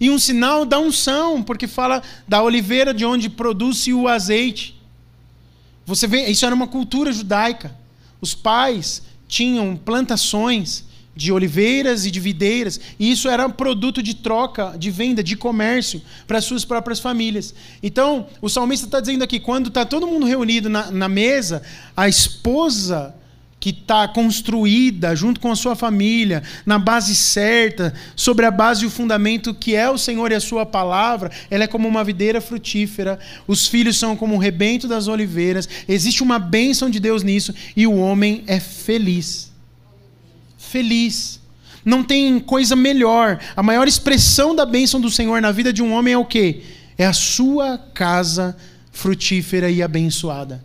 [0.00, 4.74] e um sinal da unção, porque fala da oliveira de onde produz-se o azeite.
[5.86, 7.78] Você vê, isso era uma cultura judaica.
[8.20, 10.82] Os pais tinham plantações
[11.14, 15.36] de oliveiras e de videiras, e isso era um produto de troca, de venda, de
[15.36, 17.54] comércio para as suas próprias famílias.
[17.82, 21.62] Então, o salmista está dizendo aqui: quando está todo mundo reunido na, na mesa,
[21.96, 23.14] a esposa
[23.60, 28.86] que está construída junto com a sua família, na base certa, sobre a base e
[28.88, 32.40] o fundamento que é o Senhor e a sua palavra, ela é como uma videira
[32.40, 37.54] frutífera, os filhos são como o rebento das oliveiras, existe uma bênção de Deus nisso,
[37.76, 39.51] e o homem é feliz
[40.72, 41.40] feliz.
[41.84, 43.38] Não tem coisa melhor.
[43.54, 46.62] A maior expressão da bênção do Senhor na vida de um homem é o quê?
[46.96, 48.56] É a sua casa
[48.90, 50.64] frutífera e abençoada.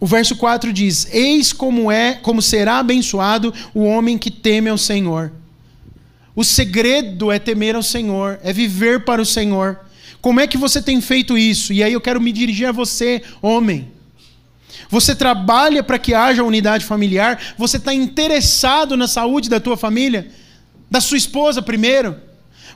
[0.00, 4.78] O verso 4 diz: Eis como é, como será abençoado o homem que teme ao
[4.78, 5.32] Senhor.
[6.34, 9.78] O segredo é temer ao Senhor, é viver para o Senhor.
[10.20, 11.72] Como é que você tem feito isso?
[11.72, 13.92] E aí eu quero me dirigir a você, homem.
[14.88, 17.38] Você trabalha para que haja unidade familiar?
[17.56, 20.28] Você está interessado na saúde da tua família?
[20.90, 22.16] Da sua esposa primeiro?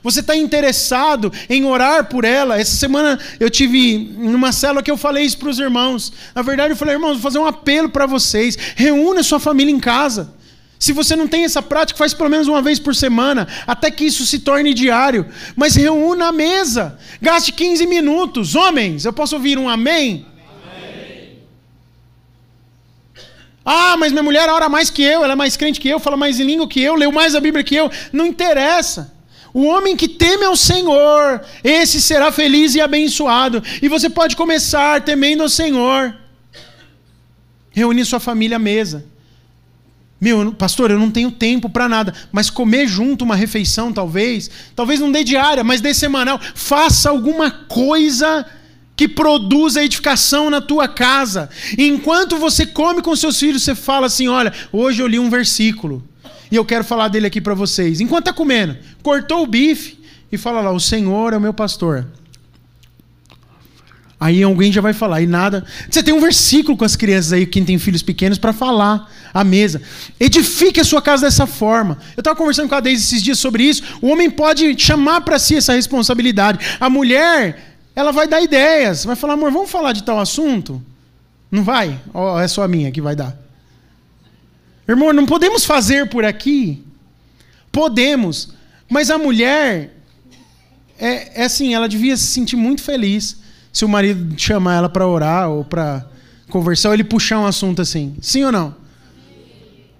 [0.03, 2.59] Você está interessado em orar por ela?
[2.59, 6.13] Essa semana eu tive numa célula que eu falei isso para os irmãos.
[6.33, 8.57] Na verdade, eu falei, irmãos, vou fazer um apelo para vocês.
[8.75, 10.33] Reúna sua família em casa.
[10.79, 14.05] Se você não tem essa prática, faz pelo menos uma vez por semana, até que
[14.05, 15.25] isso se torne diário.
[15.55, 16.97] Mas reúna a mesa.
[17.19, 18.55] Gaste 15 minutos.
[18.55, 20.25] Homens, eu posso ouvir um amém?
[20.25, 20.36] amém?
[23.69, 26.15] Ah, mas minha mulher ora mais que eu, ela é mais crente que eu, fala
[26.15, 27.91] mais em língua que eu, leu mais a Bíblia que eu.
[28.13, 29.13] Não interessa.
[29.53, 33.61] O homem que teme ao Senhor, esse será feliz e abençoado.
[33.81, 36.15] E você pode começar temendo ao Senhor.
[37.71, 39.03] Reunir sua família à mesa.
[40.19, 45.01] Meu, pastor, eu não tenho tempo para nada, mas comer junto uma refeição, talvez, talvez
[45.01, 46.39] não dê diária, mas dê semanal.
[46.55, 48.45] Faça alguma coisa
[48.97, 51.49] que produza edificação na tua casa.
[51.77, 56.03] Enquanto você come com seus filhos, você fala assim: olha, hoje eu li um versículo
[56.51, 58.01] e eu quero falar dele aqui para vocês.
[58.01, 59.99] Enquanto está comendo, cortou o bife
[60.31, 62.07] e fala lá: o Senhor é o meu pastor.
[64.19, 65.63] Aí alguém já vai falar, e nada.
[65.87, 69.43] Você tem um versículo com as crianças aí, quem tem filhos pequenos, para falar à
[69.43, 69.79] mesa.
[70.19, 71.99] Edifique a sua casa dessa forma.
[72.15, 73.83] Eu estava conversando com a Deise esses dias sobre isso.
[74.01, 76.57] O homem pode chamar para si essa responsabilidade.
[76.79, 79.05] A mulher, ela vai dar ideias.
[79.05, 80.79] Vai falar, amor, vamos falar de tal assunto?
[81.49, 81.99] Não vai?
[82.13, 83.35] Ou é só a minha que vai dar?
[84.87, 86.85] Irmão, não podemos fazer por aqui?
[87.71, 88.49] Podemos.
[88.87, 89.95] Mas a mulher,
[90.99, 93.37] é, é assim, ela devia se sentir muito feliz
[93.73, 96.05] se o marido chamar ela para orar ou para
[96.51, 98.15] conversar, ou ele puxar um assunto assim.
[98.21, 98.75] Sim ou não?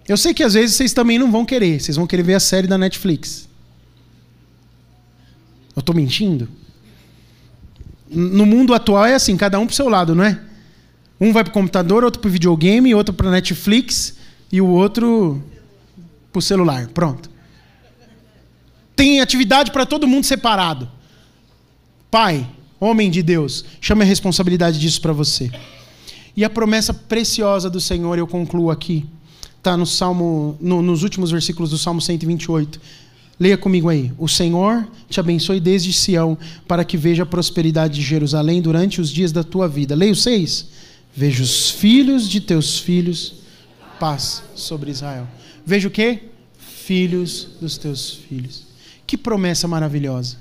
[0.08, 1.82] Eu sei que às vezes vocês também não vão querer.
[1.82, 3.50] Vocês vão querer ver a série da Netflix.
[5.76, 6.48] Eu estou mentindo?
[8.10, 10.40] No mundo atual é assim, cada um pro seu lado, não é?
[11.20, 14.16] Um vai pro computador, outro pro videogame, outro para Netflix
[14.52, 15.44] e o outro
[16.32, 16.88] pro celular.
[16.88, 17.30] Pronto.
[18.96, 20.90] Tem atividade para todo mundo separado.
[22.10, 22.48] Pai,
[22.80, 25.52] Homem de Deus, chame a responsabilidade disso para você.
[26.36, 29.04] E a promessa preciosa do Senhor, eu concluo aqui,
[29.58, 32.80] está no Salmo, no, nos últimos versículos do Salmo 128.
[33.40, 34.12] Leia comigo aí.
[34.18, 39.10] O Senhor te abençoe desde Sião, para que veja a prosperidade de Jerusalém durante os
[39.10, 39.96] dias da tua vida.
[39.96, 40.68] Leia o 6.
[41.16, 43.36] Veja os filhos de teus filhos,
[44.00, 45.28] paz sobre Israel.
[45.66, 46.24] Veja o quê?
[46.58, 48.64] Filhos dos teus filhos.
[49.06, 50.38] Que promessa maravilhosa.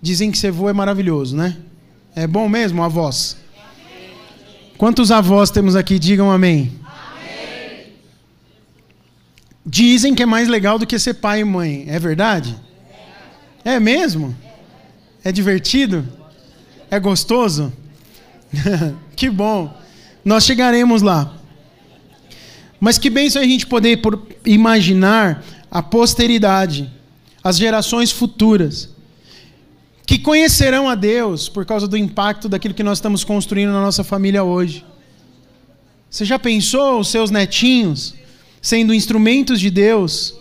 [0.00, 1.56] Dizem que ser avô é maravilhoso, né?
[2.14, 3.36] É bom mesmo, avós?
[4.76, 5.98] Quantos avós temos aqui?
[5.98, 6.72] Digam amém.
[9.64, 11.84] Dizem que é mais legal do que ser pai e mãe.
[11.88, 12.56] É verdade?
[13.64, 14.36] É mesmo?
[15.22, 16.06] É divertido?
[16.90, 17.72] É gostoso?
[19.14, 19.74] que bom.
[20.24, 21.34] Nós chegaremos lá.
[22.80, 24.00] Mas que bênção a gente poder
[24.44, 26.92] imaginar a posteridade,
[27.42, 28.90] as gerações futuras
[30.04, 34.02] que conhecerão a Deus por causa do impacto daquilo que nós estamos construindo na nossa
[34.02, 34.84] família hoje.
[36.10, 38.14] Você já pensou os seus netinhos
[38.62, 40.34] sendo instrumentos de Deus?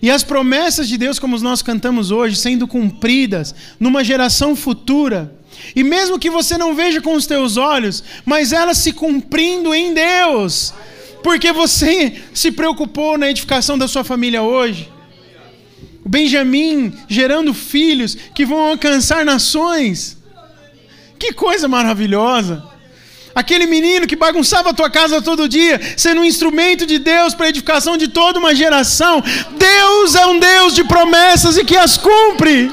[0.00, 5.34] E as promessas de Deus, como nós cantamos hoje, sendo cumpridas numa geração futura.
[5.74, 9.94] E mesmo que você não veja com os teus olhos, mas elas se cumprindo em
[9.94, 10.72] Deus,
[11.22, 14.90] porque você se preocupou na edificação da sua família hoje.
[16.04, 20.16] O Benjamim gerando filhos que vão alcançar nações.
[21.18, 22.75] Que coisa maravilhosa!
[23.36, 27.44] Aquele menino que bagunçava a tua casa todo dia, sendo um instrumento de Deus para
[27.44, 29.22] a edificação de toda uma geração.
[29.52, 32.72] Deus é um Deus de promessas e que as cumpre.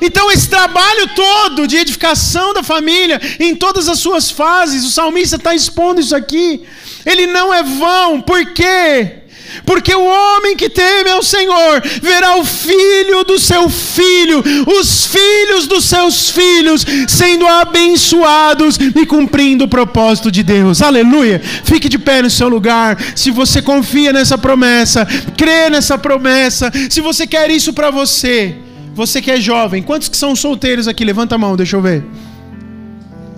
[0.00, 5.34] Então, esse trabalho todo de edificação da família, em todas as suas fases, o salmista
[5.34, 6.62] está expondo isso aqui.
[7.04, 9.19] Ele não é vão, por quê?
[9.64, 14.42] Porque o homem que teme ao Senhor verá o filho do seu filho,
[14.78, 20.82] os filhos dos seus filhos sendo abençoados e cumprindo o propósito de Deus.
[20.82, 21.40] Aleluia!
[21.64, 22.98] Fique de pé no seu lugar.
[23.14, 28.54] Se você confia nessa promessa, crê nessa promessa, se você quer isso para você,
[28.94, 31.04] você que é jovem, quantos que são solteiros aqui?
[31.04, 32.04] Levanta a mão, deixa eu ver.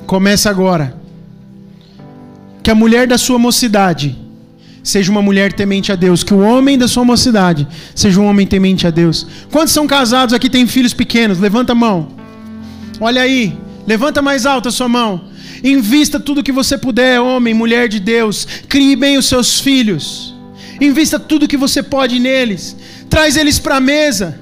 [0.07, 0.97] Começa agora.
[2.63, 4.17] Que a mulher da sua mocidade
[4.83, 8.47] seja uma mulher temente a Deus, que o homem da sua mocidade seja um homem
[8.47, 9.27] temente a Deus.
[9.51, 11.39] Quantos são casados aqui têm filhos pequenos?
[11.39, 12.09] Levanta a mão.
[13.01, 13.57] Olha aí,
[13.87, 15.33] levanta mais alto a sua mão.
[15.63, 18.47] Invista tudo que você puder, homem, mulher de Deus.
[18.69, 20.35] Crie bem os seus filhos.
[20.81, 22.77] Invista tudo que você pode neles.
[23.09, 24.41] Traz eles para a mesa.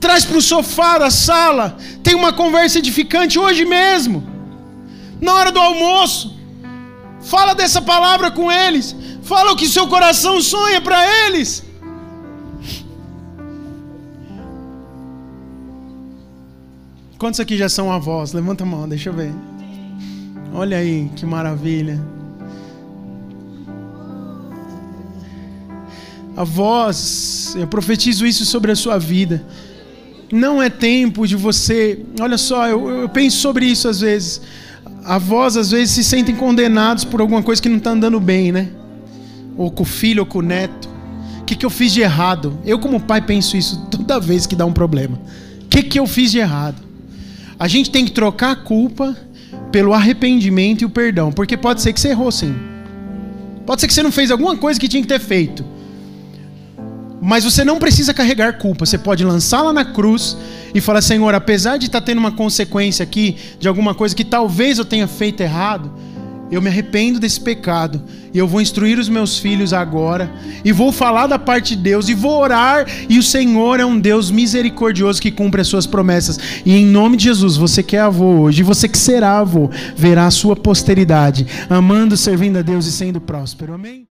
[0.00, 1.76] Traz para o sofá da sala.
[2.02, 4.26] Tem uma conversa edificante hoje mesmo.
[5.20, 6.41] Na hora do almoço.
[7.22, 8.94] Fala dessa palavra com eles.
[9.22, 11.64] Fala o que seu coração sonha para eles.
[17.18, 18.32] Quantos aqui já são avós?
[18.32, 19.32] Levanta a mão, deixa eu ver.
[20.52, 22.02] Olha aí, que maravilha.
[26.36, 29.44] Avós, eu profetizo isso sobre a sua vida.
[30.32, 32.04] Não é tempo de você.
[32.20, 34.40] Olha só, eu, eu penso sobre isso às vezes.
[35.04, 38.68] Avós às vezes se sentem condenados por alguma coisa que não está andando bem, né?
[39.56, 40.88] Ou com o filho, ou com o neto.
[41.40, 42.58] O que, que eu fiz de errado?
[42.64, 45.20] Eu, como pai, penso isso toda vez que dá um problema.
[45.62, 46.80] O que, que eu fiz de errado?
[47.58, 49.16] A gente tem que trocar a culpa
[49.70, 52.54] pelo arrependimento e o perdão, porque pode ser que você errou sim.
[53.66, 55.64] Pode ser que você não fez alguma coisa que tinha que ter feito.
[57.20, 60.36] Mas você não precisa carregar culpa, você pode lançá-la na cruz
[60.74, 64.24] e falar: Senhor, apesar de estar tá tendo uma consequência aqui de alguma coisa que
[64.24, 65.92] talvez eu tenha feito errado,
[66.52, 68.02] eu me arrependo desse pecado
[68.32, 70.30] e eu vou instruir os meus filhos agora
[70.62, 73.98] e vou falar da parte de Deus e vou orar e o Senhor é um
[73.98, 78.00] Deus misericordioso que cumpre as suas promessas e em nome de Jesus você que é
[78.00, 82.86] avô hoje e você que será avô verá a sua posteridade amando, servindo a Deus
[82.86, 83.72] e sendo próspero.
[83.72, 84.11] Amém.